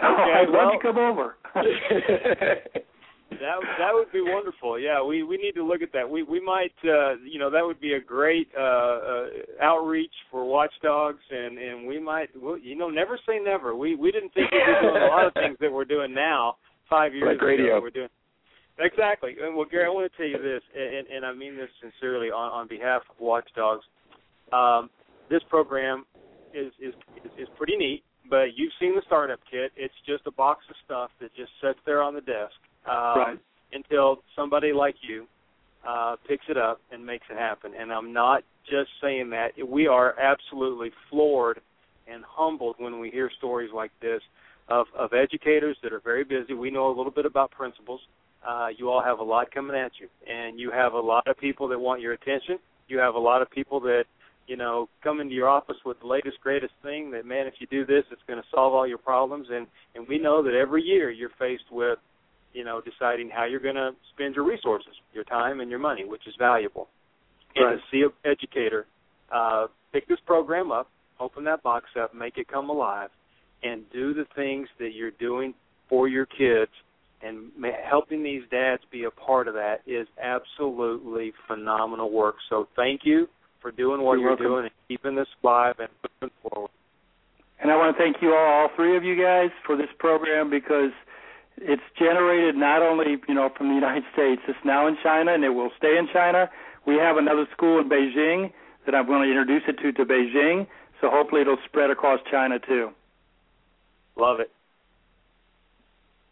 Oh, 0.02 0.06
I'd 0.06 0.50
well- 0.50 0.64
love 0.66 0.80
to 0.80 0.86
come 0.86 0.98
over. 0.98 1.36
That 3.30 3.58
that 3.78 3.90
would 3.92 4.12
be 4.12 4.20
wonderful. 4.20 4.78
Yeah, 4.78 5.02
we 5.02 5.24
we 5.24 5.36
need 5.38 5.52
to 5.56 5.64
look 5.64 5.82
at 5.82 5.92
that. 5.92 6.08
We 6.08 6.22
we 6.22 6.40
might 6.40 6.72
uh 6.84 7.16
you 7.24 7.40
know 7.40 7.50
that 7.50 7.64
would 7.64 7.80
be 7.80 7.94
a 7.94 8.00
great 8.00 8.46
uh, 8.56 8.60
uh 8.62 9.26
outreach 9.60 10.12
for 10.30 10.44
watchdogs 10.44 11.18
and 11.30 11.58
and 11.58 11.84
we 11.86 11.98
might 11.98 12.28
well, 12.40 12.56
you 12.56 12.76
know 12.76 12.90
never 12.90 13.18
say 13.26 13.40
never. 13.42 13.74
We 13.74 13.96
we 13.96 14.12
didn't 14.12 14.32
think 14.34 14.52
we'd 14.52 14.60
be 14.60 14.88
doing 14.88 15.02
a 15.02 15.06
lot 15.06 15.26
of 15.26 15.32
things 15.34 15.56
that 15.60 15.72
we're 15.72 15.84
doing 15.84 16.14
now 16.14 16.56
5 16.88 17.12
years 17.14 17.26
Like 17.32 17.42
radio. 17.42 17.78
ago. 17.78 17.80
We're 17.82 17.90
doing 17.90 18.08
Exactly. 18.78 19.36
And 19.40 19.54
well 19.54 19.66
Gary, 19.70 19.86
I 19.86 19.88
want 19.88 20.10
to 20.10 20.16
tell 20.16 20.26
you 20.26 20.38
this 20.42 20.62
and 20.74 21.06
and 21.08 21.24
I 21.24 21.32
mean 21.32 21.56
this 21.56 21.70
sincerely 21.80 22.28
on 22.28 22.50
on 22.52 22.68
behalf 22.68 23.02
of 23.10 23.20
watchdogs. 23.20 23.84
Um 24.52 24.90
this 25.30 25.42
program 25.48 26.04
is 26.52 26.72
is 26.80 26.94
is 27.38 27.48
pretty 27.56 27.76
neat 27.76 28.02
but 28.28 28.56
you've 28.56 28.72
seen 28.80 28.94
the 28.94 29.02
startup 29.06 29.40
kit. 29.50 29.72
It's 29.76 29.94
just 30.06 30.26
a 30.26 30.30
box 30.30 30.64
of 30.68 30.76
stuff 30.84 31.10
that 31.20 31.34
just 31.36 31.50
sits 31.62 31.78
there 31.84 32.02
on 32.02 32.14
the 32.14 32.20
desk 32.20 32.54
um, 32.86 33.18
Right. 33.18 33.38
until 33.72 34.18
somebody 34.34 34.72
like 34.72 34.96
you 35.06 35.26
uh, 35.86 36.16
picks 36.26 36.44
it 36.48 36.56
up 36.56 36.80
and 36.90 37.04
makes 37.04 37.26
it 37.30 37.36
happen. 37.36 37.72
And 37.78 37.92
I'm 37.92 38.12
not 38.12 38.42
just 38.68 38.90
saying 39.02 39.30
that. 39.30 39.50
We 39.66 39.86
are 39.86 40.18
absolutely 40.18 40.90
floored 41.10 41.60
and 42.10 42.24
humbled 42.26 42.76
when 42.78 42.98
we 42.98 43.10
hear 43.10 43.30
stories 43.38 43.70
like 43.74 43.90
this 44.00 44.22
of, 44.68 44.86
of 44.98 45.12
educators 45.12 45.76
that 45.82 45.92
are 45.92 46.00
very 46.00 46.24
busy. 46.24 46.54
We 46.54 46.70
know 46.70 46.88
a 46.88 46.94
little 46.96 47.12
bit 47.12 47.26
about 47.26 47.50
principals. 47.50 48.00
Uh, 48.46 48.68
you 48.76 48.90
all 48.90 49.02
have 49.02 49.20
a 49.20 49.24
lot 49.24 49.50
coming 49.50 49.76
at 49.76 49.92
you, 49.98 50.08
and 50.30 50.60
you 50.60 50.70
have 50.70 50.92
a 50.92 51.00
lot 51.00 51.26
of 51.26 51.38
people 51.38 51.68
that 51.68 51.78
want 51.78 52.00
your 52.00 52.12
attention. 52.12 52.58
You 52.88 52.98
have 52.98 53.14
a 53.14 53.18
lot 53.18 53.40
of 53.40 53.50
people 53.50 53.80
that 53.80 54.04
you 54.46 54.56
know 54.56 54.88
come 55.02 55.20
into 55.20 55.34
your 55.34 55.48
office 55.48 55.76
with 55.84 55.98
the 56.00 56.06
latest 56.06 56.38
greatest 56.42 56.72
thing 56.82 57.10
that 57.10 57.24
man 57.24 57.46
if 57.46 57.54
you 57.58 57.66
do 57.68 57.84
this 57.86 58.04
it's 58.10 58.22
going 58.26 58.40
to 58.40 58.46
solve 58.54 58.74
all 58.74 58.86
your 58.86 58.98
problems 58.98 59.46
and 59.50 59.66
and 59.94 60.06
we 60.06 60.18
know 60.18 60.42
that 60.42 60.54
every 60.54 60.82
year 60.82 61.10
you're 61.10 61.30
faced 61.38 61.70
with 61.70 61.98
you 62.52 62.64
know 62.64 62.80
deciding 62.80 63.30
how 63.30 63.44
you're 63.44 63.60
going 63.60 63.74
to 63.74 63.90
spend 64.14 64.34
your 64.34 64.44
resources 64.44 64.92
your 65.12 65.24
time 65.24 65.60
and 65.60 65.70
your 65.70 65.78
money 65.78 66.04
which 66.04 66.26
is 66.26 66.34
valuable 66.38 66.88
right. 67.56 67.72
and 67.72 67.80
to 67.80 67.84
see 67.90 68.02
an 68.02 68.10
educator 68.30 68.86
uh 69.32 69.66
pick 69.92 70.06
this 70.08 70.18
program 70.26 70.70
up 70.70 70.90
open 71.20 71.44
that 71.44 71.62
box 71.62 71.86
up 72.00 72.14
make 72.14 72.36
it 72.36 72.46
come 72.48 72.68
alive 72.68 73.10
and 73.62 73.82
do 73.92 74.12
the 74.12 74.26
things 74.36 74.68
that 74.78 74.92
you're 74.92 75.12
doing 75.12 75.54
for 75.88 76.06
your 76.06 76.26
kids 76.26 76.70
and 77.24 77.50
helping 77.88 78.22
these 78.22 78.42
dads 78.50 78.82
be 78.90 79.04
a 79.04 79.10
part 79.10 79.48
of 79.48 79.54
that 79.54 79.80
is 79.86 80.06
absolutely 80.22 81.32
phenomenal 81.46 82.10
work. 82.10 82.36
So 82.50 82.68
thank 82.76 83.02
you 83.04 83.28
for 83.60 83.70
doing 83.70 84.02
what 84.02 84.18
you're, 84.18 84.30
you're 84.30 84.36
doing 84.36 84.64
and 84.64 84.72
keeping 84.88 85.14
this 85.14 85.28
live 85.42 85.76
and 85.78 85.88
moving 86.20 86.34
forward. 86.42 86.70
And 87.60 87.70
I 87.70 87.76
want 87.76 87.96
to 87.96 88.02
thank 88.02 88.16
you 88.20 88.34
all, 88.34 88.62
all 88.62 88.68
three 88.76 88.96
of 88.96 89.04
you 89.04 89.20
guys, 89.20 89.50
for 89.64 89.76
this 89.76 89.88
program 89.98 90.50
because 90.50 90.90
it's 91.56 91.82
generated 91.98 92.56
not 92.56 92.82
only 92.82 93.16
you 93.28 93.34
know 93.34 93.48
from 93.56 93.68
the 93.68 93.74
United 93.74 94.04
States, 94.12 94.42
it's 94.48 94.58
now 94.64 94.86
in 94.86 94.96
China 95.02 95.32
and 95.32 95.44
it 95.44 95.50
will 95.50 95.70
stay 95.78 95.96
in 95.96 96.08
China. 96.12 96.50
We 96.86 96.96
have 96.96 97.16
another 97.16 97.46
school 97.52 97.80
in 97.80 97.88
Beijing 97.88 98.52
that 98.84 98.94
I'm 98.94 99.06
going 99.06 99.22
to 99.22 99.28
introduce 99.28 99.62
it 99.66 99.78
to 99.82 99.92
to 99.92 100.04
Beijing, 100.04 100.66
so 101.00 101.08
hopefully 101.10 101.40
it'll 101.40 101.56
spread 101.64 101.90
across 101.90 102.20
China 102.30 102.58
too. 102.58 102.90
Love 104.16 104.40
it. 104.40 104.50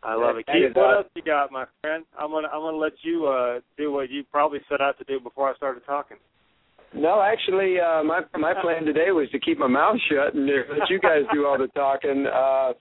I 0.03 0.15
love 0.15 0.37
it. 0.37 0.47
Keith, 0.47 0.75
what 0.75 0.97
else 0.97 1.07
you 1.15 1.23
got, 1.23 1.53
my 1.53 1.65
friend? 1.81 2.05
I'm 2.19 2.31
gonna 2.31 2.49
I'm 2.49 2.61
gonna 2.61 2.77
let 2.77 2.93
you 3.03 3.27
uh 3.27 3.61
do 3.79 3.93
what 3.93 4.11
you 4.11 4.25
probably 4.31 4.59
set 4.69 4.81
out 4.81 4.99
to 4.99 5.05
do 5.05 5.21
before 5.21 5.49
I 5.51 5.55
started 5.55 5.85
talking. 5.87 6.17
No, 6.95 7.23
actually, 7.23 7.77
uh, 7.81 8.03
my 8.03 8.23
my 8.39 8.53
plan 8.61 8.85
today 8.85 9.13
was 9.13 9.29
to 9.31 9.39
keep 9.39 9.59
my 9.59 9.69
mouth 9.69 9.97
shut 10.11 10.35
and 10.35 10.47
let 10.47 10.91
you 10.91 10.99
guys 10.99 11.23
do 11.33 11.47
all 11.47 11.57
the 11.57 11.69
talking. 11.69 12.27
Uh, 12.27 12.73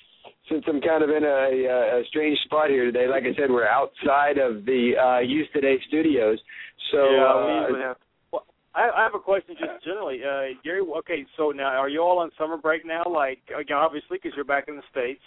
since 0.50 0.64
I'm 0.68 0.82
kind 0.82 1.04
of 1.04 1.10
in 1.10 1.24
a, 1.24 2.02
a 2.02 2.04
strange 2.10 2.38
spot 2.46 2.70
here 2.70 2.86
today, 2.86 3.08
like 3.08 3.24
I 3.24 3.34
said, 3.40 3.50
we're 3.50 3.68
outside 3.68 4.38
of 4.38 4.66
the 4.66 4.94
uh, 4.98 5.20
Youth 5.20 5.48
Today 5.54 5.78
studios. 5.88 6.40
So 6.92 7.10
yeah, 7.10 7.24
uh, 7.24 7.88
have. 7.88 7.98
Well, 8.34 8.46
I, 8.74 8.90
I 8.90 9.04
have 9.04 9.16
a 9.16 9.20
question 9.20 9.56
just 9.60 9.84
generally, 9.86 10.20
uh, 10.24 10.58
Gary. 10.64 10.82
Okay, 10.82 11.26
so 11.38 11.52
now 11.52 11.78
are 11.78 11.90
you 11.90 12.02
all 12.02 12.20
on 12.20 12.32
summer 12.38 12.58
break 12.58 12.86
now? 12.86 13.04
Like, 13.08 13.40
obviously, 13.74 14.18
because 14.18 14.32
you're 14.36 14.46
back 14.46 14.66
in 14.68 14.76
the 14.76 14.84
states. 14.92 15.22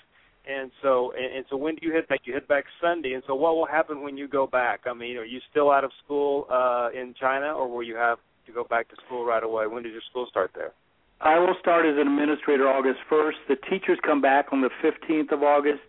And 0.46 0.70
so, 0.82 1.12
and, 1.16 1.36
and 1.36 1.44
so, 1.48 1.56
when 1.56 1.76
do 1.76 1.86
you 1.86 1.94
head 1.94 2.06
back? 2.08 2.20
You 2.24 2.34
head 2.34 2.46
back 2.46 2.64
Sunday. 2.80 3.14
And 3.14 3.22
so, 3.26 3.34
what 3.34 3.56
will 3.56 3.66
happen 3.66 4.02
when 4.02 4.16
you 4.16 4.28
go 4.28 4.46
back? 4.46 4.80
I 4.86 4.92
mean, 4.92 5.16
are 5.16 5.24
you 5.24 5.40
still 5.50 5.70
out 5.70 5.84
of 5.84 5.90
school 6.04 6.46
uh, 6.50 6.90
in 6.94 7.14
China, 7.18 7.52
or 7.52 7.68
will 7.68 7.82
you 7.82 7.96
have 7.96 8.18
to 8.46 8.52
go 8.52 8.64
back 8.64 8.88
to 8.90 8.96
school 9.06 9.24
right 9.24 9.42
away? 9.42 9.66
When 9.66 9.82
does 9.82 9.92
your 9.92 10.02
school 10.10 10.26
start 10.28 10.50
there? 10.54 10.72
I 11.20 11.38
will 11.38 11.54
start 11.60 11.86
as 11.86 11.94
an 11.94 12.08
administrator 12.08 12.68
August 12.68 13.00
1st. 13.10 13.48
The 13.48 13.56
teachers 13.70 13.98
come 14.04 14.20
back 14.20 14.46
on 14.52 14.60
the 14.60 14.70
15th 14.82 15.32
of 15.32 15.42
August. 15.42 15.80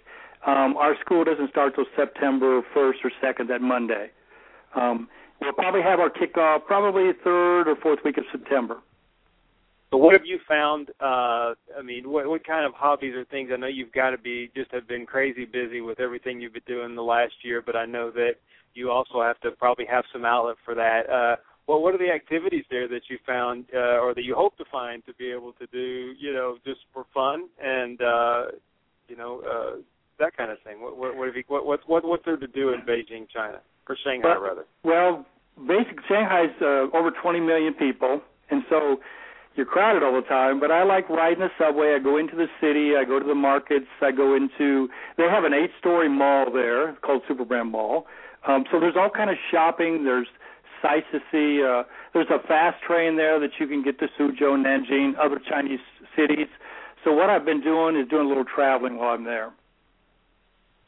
Um, 0.45 0.77
our 0.77 0.95
school 1.03 1.23
doesn't 1.23 1.49
start 1.49 1.75
till 1.75 1.85
September 1.95 2.61
1st 2.75 3.03
or 3.03 3.11
2nd, 3.21 3.47
that 3.49 3.61
Monday. 3.61 4.11
Um, 4.75 5.09
we'll 5.41 5.53
probably 5.53 5.81
have 5.81 5.99
our 5.99 6.09
kickoff 6.09 6.65
probably 6.65 7.11
third 7.23 7.67
or 7.67 7.75
fourth 7.75 7.99
week 8.05 8.17
of 8.17 8.23
September. 8.31 8.77
So 9.91 9.97
what 9.97 10.13
have 10.13 10.25
you 10.25 10.39
found? 10.47 10.89
Uh, 10.99 11.53
I 11.77 11.81
mean, 11.83 12.09
what, 12.09 12.27
what 12.27 12.45
kind 12.45 12.65
of 12.65 12.73
hobbies 12.73 13.13
or 13.15 13.25
things? 13.25 13.51
I 13.53 13.57
know 13.57 13.67
you've 13.67 13.91
got 13.91 14.09
to 14.11 14.17
be 14.17 14.51
just 14.55 14.71
have 14.71 14.87
been 14.87 15.05
crazy 15.05 15.45
busy 15.45 15.81
with 15.81 15.99
everything 15.99 16.41
you've 16.41 16.53
been 16.53 16.63
doing 16.67 16.95
the 16.95 17.03
last 17.03 17.33
year, 17.43 17.61
but 17.65 17.75
I 17.75 17.85
know 17.85 18.11
that 18.11 18.33
you 18.73 18.91
also 18.91 19.21
have 19.21 19.39
to 19.41 19.51
probably 19.51 19.85
have 19.85 20.03
some 20.11 20.25
outlet 20.25 20.57
for 20.65 20.75
that. 20.75 21.09
Uh, 21.09 21.35
well, 21.67 21.81
what 21.81 21.95
are 21.95 21.97
the 21.97 22.11
activities 22.11 22.65
there 22.69 22.87
that 22.87 23.01
you 23.09 23.17
found 23.25 23.65
uh, 23.73 23.99
or 23.99 24.13
that 24.13 24.23
you 24.23 24.35
hope 24.35 24.55
to 24.57 24.65
find 24.71 25.03
to 25.05 25.13
be 25.15 25.31
able 25.31 25.53
to 25.53 25.65
do, 25.67 26.13
you 26.19 26.33
know, 26.33 26.57
just 26.65 26.81
for 26.93 27.05
fun 27.13 27.47
and 27.63 28.01
uh, 28.01 28.45
you 29.07 29.15
know 29.15 29.41
uh, 29.41 29.81
that 30.19 30.35
kind 30.37 30.51
of 30.51 30.57
thing? 30.63 30.81
What 30.81 30.97
what 30.97 31.17
what, 31.17 31.27
have 31.27 31.35
you, 31.35 31.43
what 31.47 31.65
what 31.65 31.79
what 31.87 32.05
what's 32.05 32.25
there 32.25 32.37
to 32.37 32.47
do 32.47 32.69
in 32.69 32.81
Beijing, 32.81 33.27
China, 33.33 33.61
or 33.89 33.97
Shanghai 34.03 34.29
well, 34.29 34.41
rather? 34.41 34.65
Well, 34.83 35.25
basic 35.67 35.97
Shanghai's 36.07 36.55
uh, 36.61 36.95
over 36.95 37.11
20 37.11 37.39
million 37.39 37.73
people, 37.73 38.21
and 38.51 38.63
so 38.69 38.97
you're 39.55 39.65
crowded 39.65 40.03
all 40.03 40.13
the 40.13 40.27
time. 40.27 40.59
But 40.59 40.71
I 40.71 40.83
like 40.83 41.09
riding 41.09 41.39
the 41.39 41.49
subway. 41.57 41.95
I 41.95 41.99
go 41.99 42.17
into 42.17 42.35
the 42.35 42.47
city. 42.61 42.95
I 42.95 43.05
go 43.05 43.19
to 43.19 43.25
the 43.25 43.35
markets. 43.35 43.87
I 44.01 44.11
go 44.11 44.35
into. 44.35 44.89
They 45.17 45.23
have 45.23 45.43
an 45.43 45.53
eight-story 45.53 46.09
mall 46.09 46.51
there 46.51 46.93
called 47.01 47.23
Superbrand 47.29 47.71
Mall. 47.71 48.05
Um, 48.47 48.65
so 48.71 48.79
there's 48.79 48.95
all 48.95 49.09
kind 49.09 49.29
of 49.29 49.37
shopping. 49.51 50.03
There's 50.03 50.27
sights 50.81 51.07
see. 51.31 51.63
Uh, 51.63 51.83
there's 52.13 52.29
a 52.29 52.45
fast 52.47 52.81
train 52.83 53.17
there 53.17 53.39
that 53.39 53.51
you 53.59 53.67
can 53.67 53.83
get 53.83 53.99
to 53.99 54.07
Suzhou, 54.19 54.63
Nanjing, 54.63 55.13
other 55.19 55.39
Chinese 55.49 55.79
cities. 56.15 56.47
So 57.03 57.13
what 57.13 57.29
I've 57.29 57.45
been 57.45 57.61
doing 57.61 57.95
is 57.95 58.07
doing 58.07 58.25
a 58.25 58.27
little 58.27 58.45
traveling 58.45 58.97
while 58.97 59.13
I'm 59.13 59.23
there. 59.23 59.51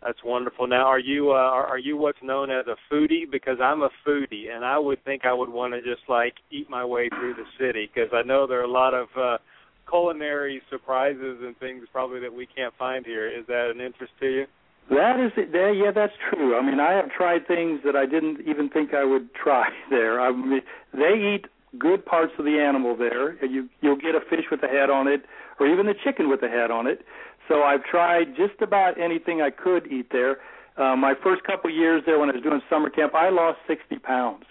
That's 0.08 0.24
wonderful. 0.24 0.67
Now, 0.67 0.86
are 0.86 1.00
you 1.00 1.32
uh, 1.32 1.34
are, 1.34 1.78
you 1.78 1.98
what's 1.98 2.17
known 2.24 2.50
as 2.50 2.65
a 2.67 2.78
foodie? 2.89 3.30
Because 3.30 3.58
I'm 3.62 3.82
a 3.82 3.89
foodie, 4.08 4.50
and 4.50 4.63
I 4.63 4.80
would 4.80 5.04
think 5.04 5.26
I 5.26 5.34
would 5.34 5.50
want 5.50 5.74
to 5.74 5.82
just 5.82 6.08
like 6.08 6.36
eat 6.50 6.70
my 6.70 6.86
way 6.86 7.10
through 7.10 7.34
the 7.34 7.43
city 7.60 7.91
because 7.93 8.10
I 8.13 8.26
know 8.26 8.48
there 8.48 8.62
are 8.62 8.63
a 8.63 8.72
lot 8.72 8.93
of 8.93 9.08
uh, 9.20 9.38
culinary 9.89 10.62
surprises 10.70 11.39
and 11.43 11.58
things 11.58 11.84
probably 11.91 12.22
that 12.22 12.34
we 12.34 12.48
can't 12.48 12.74
find 12.80 13.06
here. 13.06 13.28
Is 13.28 13.46
that 13.48 13.70
an 13.70 13.82
interest 13.82 14.13
to 14.22 14.28
you? 14.28 14.46
That 14.89 15.20
is, 15.20 15.34
there. 15.52 15.74
yeah, 15.74 15.91
that's 15.93 16.13
true. 16.32 16.58
I 16.58 16.65
mean, 16.65 16.80
I 16.80 16.93
have 16.93 17.12
tried 17.12 17.46
things 17.46 17.82
that 17.84 17.98
I 17.98 18.06
didn't 18.06 18.48
even 18.48 18.70
think 18.70 18.93
I 18.93 19.04
would 19.04 19.36
try 19.36 19.67
there. 19.89 20.22
I 20.22 20.32
mean, 20.32 20.62
they 20.93 21.36
eat 21.36 21.48
good 21.78 22.06
parts 22.06 22.32
of 22.39 22.46
the 22.46 22.60
animal 22.60 22.96
there. 22.96 23.43
You 23.46 23.67
you'll 23.82 23.98
get 23.98 24.15
a 24.15 24.22
fish 24.30 24.46
with 24.50 24.63
a 24.63 24.67
head 24.67 24.89
on 24.89 25.10
it, 25.10 25.24
or 25.60 25.67
even 25.67 25.86
the 25.86 25.96
chicken 26.02 26.30
with 26.30 26.41
a 26.43 26.48
head 26.48 26.72
on 26.72 26.88
it. 26.88 27.02
So 27.48 27.64
I've 27.64 27.84
tried 27.84 28.36
just 28.36 28.62
about 28.62 29.00
anything 29.00 29.42
I 29.42 29.50
could 29.50 29.92
eat 29.92 30.08
there. 30.12 30.38
Uh, 30.78 30.96
my 30.96 31.14
first 31.24 31.44
couple 31.44 31.70
years 31.70 32.04
there, 32.06 32.20
when 32.20 32.30
I 32.30 32.34
was 32.34 32.44
doing 32.44 32.62
summer 32.70 32.90
camp, 32.90 33.16
I 33.16 33.30
lost 33.30 33.60
60 33.68 33.98
pounds. 34.00 34.44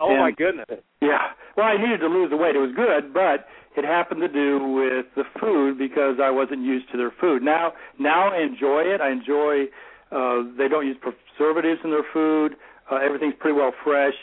Oh 0.00 0.10
and, 0.10 0.18
my 0.18 0.30
goodness! 0.32 0.80
Yeah, 1.02 1.36
well, 1.56 1.66
I 1.66 1.76
needed 1.76 2.00
to 2.00 2.08
lose 2.08 2.30
the 2.30 2.36
weight. 2.36 2.56
It 2.56 2.58
was 2.58 2.72
good, 2.74 3.12
but 3.12 3.46
it 3.76 3.84
happened 3.84 4.20
to 4.22 4.28
do 4.28 4.58
with 4.64 5.06
the 5.14 5.24
food 5.38 5.78
because 5.78 6.16
I 6.22 6.30
wasn't 6.30 6.62
used 6.64 6.90
to 6.92 6.96
their 6.96 7.12
food. 7.20 7.42
Now, 7.42 7.74
now 7.98 8.32
I 8.32 8.40
enjoy 8.40 8.82
it. 8.82 9.00
I 9.00 9.10
enjoy. 9.12 9.64
Uh, 10.10 10.50
they 10.56 10.68
don't 10.68 10.86
use 10.86 10.96
preservatives 10.98 11.80
in 11.84 11.90
their 11.90 12.06
food. 12.12 12.56
Uh, 12.90 12.96
everything's 12.96 13.34
pretty 13.38 13.56
well 13.56 13.72
fresh. 13.84 14.14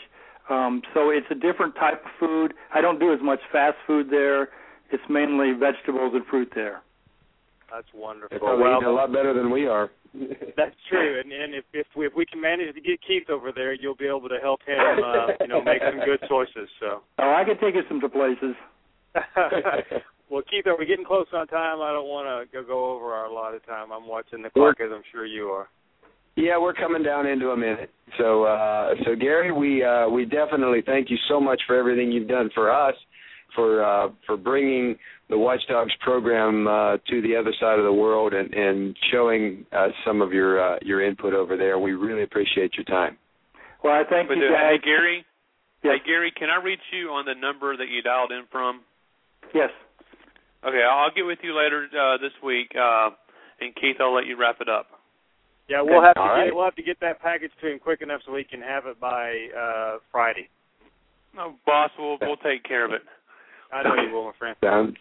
Um, 0.50 0.82
so 0.94 1.10
it's 1.10 1.26
a 1.30 1.34
different 1.34 1.74
type 1.76 2.04
of 2.04 2.10
food. 2.18 2.54
I 2.74 2.80
don't 2.80 2.98
do 2.98 3.12
as 3.12 3.20
much 3.22 3.40
fast 3.52 3.76
food 3.86 4.10
there. 4.10 4.48
It's 4.90 5.02
mainly 5.08 5.52
vegetables 5.52 6.12
and 6.14 6.24
fruit 6.26 6.52
there. 6.54 6.82
That's 7.70 7.86
wonderful. 7.94 8.28
They're 8.30 8.38
probably 8.38 8.64
well, 8.64 8.78
eating 8.78 8.88
a 8.88 8.92
lot 8.92 9.12
better 9.12 9.34
than 9.34 9.50
we 9.50 9.66
are. 9.66 9.90
that's 10.56 10.76
true, 10.88 11.20
and, 11.20 11.30
and 11.30 11.54
if 11.54 11.64
if 11.74 11.86
we, 11.94 12.06
if 12.06 12.12
we 12.16 12.24
can 12.24 12.40
manage 12.40 12.74
to 12.74 12.80
get 12.80 12.98
Keith 13.06 13.28
over 13.28 13.52
there, 13.52 13.74
you'll 13.74 13.94
be 13.94 14.06
able 14.08 14.28
to 14.28 14.38
help 14.40 14.60
him, 14.66 14.78
uh, 14.78 15.26
you 15.40 15.48
know, 15.48 15.62
make 15.62 15.82
some 15.82 16.00
good 16.04 16.20
choices. 16.28 16.68
So. 16.80 17.02
Oh, 17.18 17.34
I 17.34 17.44
can 17.44 17.58
take 17.58 17.74
you 17.74 17.82
some 17.88 18.00
to 18.00 18.08
places. 18.08 18.54
well, 20.30 20.42
Keith, 20.48 20.66
are 20.66 20.78
we 20.78 20.86
getting 20.86 21.04
close 21.04 21.26
on 21.32 21.46
time? 21.48 21.80
I 21.80 21.92
don't 21.92 22.08
want 22.08 22.50
to 22.50 22.62
go 22.62 22.94
over 22.94 23.12
our 23.12 23.26
allotted 23.26 23.66
time. 23.66 23.92
I'm 23.92 24.06
watching 24.06 24.42
the 24.42 24.50
clock, 24.50 24.76
as 24.80 24.90
I'm 24.94 25.02
sure 25.12 25.26
you 25.26 25.48
are. 25.48 25.68
Yeah, 26.36 26.56
we're 26.58 26.74
coming 26.74 27.02
down 27.02 27.26
into 27.26 27.50
a 27.50 27.56
minute. 27.56 27.90
So, 28.16 28.44
uh, 28.44 28.94
so 29.04 29.16
Gary, 29.16 29.50
we 29.50 29.82
uh, 29.82 30.08
we 30.08 30.24
definitely 30.24 30.82
thank 30.86 31.10
you 31.10 31.16
so 31.28 31.40
much 31.40 31.60
for 31.66 31.76
everything 31.76 32.12
you've 32.12 32.28
done 32.28 32.48
for 32.54 32.72
us, 32.72 32.94
for 33.54 33.84
uh, 33.84 34.08
for 34.26 34.36
bringing 34.36 34.96
the 35.28 35.38
Watchdogs 35.38 35.92
program 36.00 36.66
uh, 36.66 36.96
to 37.08 37.22
the 37.22 37.36
other 37.36 37.52
side 37.60 37.78
of 37.78 37.84
the 37.84 37.92
world 37.92 38.32
and, 38.32 38.52
and 38.54 38.96
showing 39.12 39.66
us 39.72 39.90
some 40.06 40.22
of 40.22 40.32
your 40.32 40.60
uh, 40.60 40.78
your 40.82 41.04
input 41.06 41.34
over 41.34 41.56
there. 41.56 41.78
We 41.78 41.92
really 41.92 42.22
appreciate 42.22 42.74
your 42.74 42.84
time. 42.84 43.16
Well, 43.82 43.92
I 43.92 44.02
thank 44.08 44.28
but, 44.28 44.38
you, 44.38 44.46
uh, 44.46 44.50
guys. 44.50 44.80
Hey, 44.82 44.84
Gary. 44.84 45.24
Yes. 45.82 45.98
Hey, 46.02 46.10
Gary, 46.10 46.32
can 46.36 46.48
I 46.50 46.62
reach 46.62 46.82
you 46.92 47.10
on 47.10 47.24
the 47.24 47.34
number 47.34 47.76
that 47.76 47.86
you 47.88 48.02
dialed 48.02 48.32
in 48.32 48.44
from? 48.50 48.82
Yes. 49.54 49.70
Okay, 50.64 50.82
I'll 50.82 51.14
get 51.14 51.22
with 51.22 51.38
you 51.42 51.56
later 51.56 51.86
uh, 51.94 52.18
this 52.18 52.32
week, 52.42 52.72
uh, 52.74 53.10
and 53.60 53.72
Keith, 53.76 53.96
I'll 54.00 54.12
let 54.12 54.26
you 54.26 54.36
wrap 54.36 54.56
it 54.60 54.68
up. 54.68 54.86
Yeah, 55.68 55.82
we'll 55.82 56.02
have 56.02 56.14
to 56.14 56.20
All 56.20 56.28
get 56.28 56.32
right. 56.32 56.54
we'll 56.54 56.64
have 56.64 56.74
to 56.76 56.82
get 56.82 56.98
that 57.00 57.20
package 57.20 57.52
to 57.60 57.70
him 57.70 57.78
quick 57.78 58.00
enough 58.00 58.22
so 58.26 58.34
he 58.34 58.42
can 58.42 58.62
have 58.62 58.86
it 58.86 58.98
by 58.98 59.48
uh 59.52 59.98
Friday. 60.10 60.48
No, 61.36 61.54
boss, 61.66 61.90
we'll 61.98 62.16
we'll 62.22 62.38
take 62.38 62.64
care 62.64 62.86
of 62.86 62.92
it. 62.92 63.02
I 63.72 63.82
know 63.82 63.94
you 64.02 64.12
will, 64.12 64.24
my 64.24 64.32
friend. 64.38 64.56
Sounds 64.62 64.96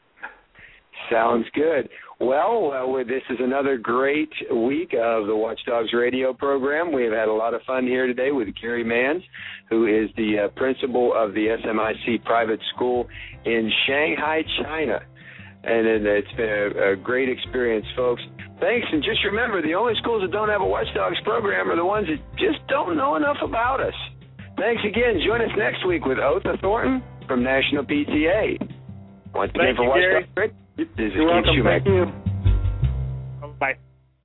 Sounds 1.11 1.45
good. 1.53 1.89
Well, 2.19 2.73
uh, 2.73 3.03
this 3.03 3.21
is 3.29 3.37
another 3.39 3.77
great 3.77 4.31
week 4.51 4.93
of 4.99 5.27
the 5.27 5.35
Watchdogs 5.35 5.93
radio 5.93 6.33
program. 6.33 6.91
We 6.91 7.03
have 7.03 7.13
had 7.13 7.27
a 7.27 7.33
lot 7.33 7.53
of 7.53 7.61
fun 7.67 7.85
here 7.85 8.07
today 8.07 8.31
with 8.31 8.47
Gary 8.59 8.83
Manns, 8.83 9.21
who 9.69 9.85
is 9.85 10.09
the 10.17 10.45
uh, 10.45 10.47
principal 10.59 11.13
of 11.15 11.33
the 11.33 11.55
SMIC 11.63 12.25
private 12.25 12.59
school 12.75 13.07
in 13.45 13.71
Shanghai, 13.85 14.41
China. 14.63 14.99
And 15.63 15.87
it's 15.87 16.31
been 16.35 16.49
a, 16.49 16.93
a 16.93 16.95
great 16.95 17.29
experience, 17.29 17.85
folks. 17.95 18.21
Thanks, 18.59 18.87
and 18.91 19.03
just 19.03 19.23
remember 19.23 19.61
the 19.61 19.75
only 19.75 19.93
schools 20.01 20.23
that 20.23 20.31
don't 20.31 20.49
have 20.49 20.61
a 20.61 20.65
Watchdogs 20.65 21.17
program 21.23 21.69
are 21.69 21.75
the 21.75 21.85
ones 21.85 22.07
that 22.07 22.19
just 22.37 22.65
don't 22.67 22.97
know 22.97 23.15
enough 23.15 23.37
about 23.43 23.79
us. 23.81 23.93
Thanks 24.57 24.81
again. 24.83 25.21
Join 25.25 25.41
us 25.41 25.51
next 25.55 25.85
week 25.85 26.05
with 26.05 26.17
Otha 26.17 26.57
Thornton 26.59 27.03
from 27.27 27.43
National 27.43 27.83
PTA. 27.83 28.57
Once 29.35 29.51
again, 29.51 29.75
Thank 29.75 29.77
for 29.77 29.83
you, 29.83 29.89
Watchdogs 29.89 30.27
Gary. 30.35 30.53
this 30.77 30.87
is 30.97 31.11
You're 31.13 31.27
Keith 31.27 31.45
welcome. 31.45 31.55
Schumacher. 31.55 31.83
Thank 31.83 31.87
you. 31.87 32.05
Bye. 32.05 32.23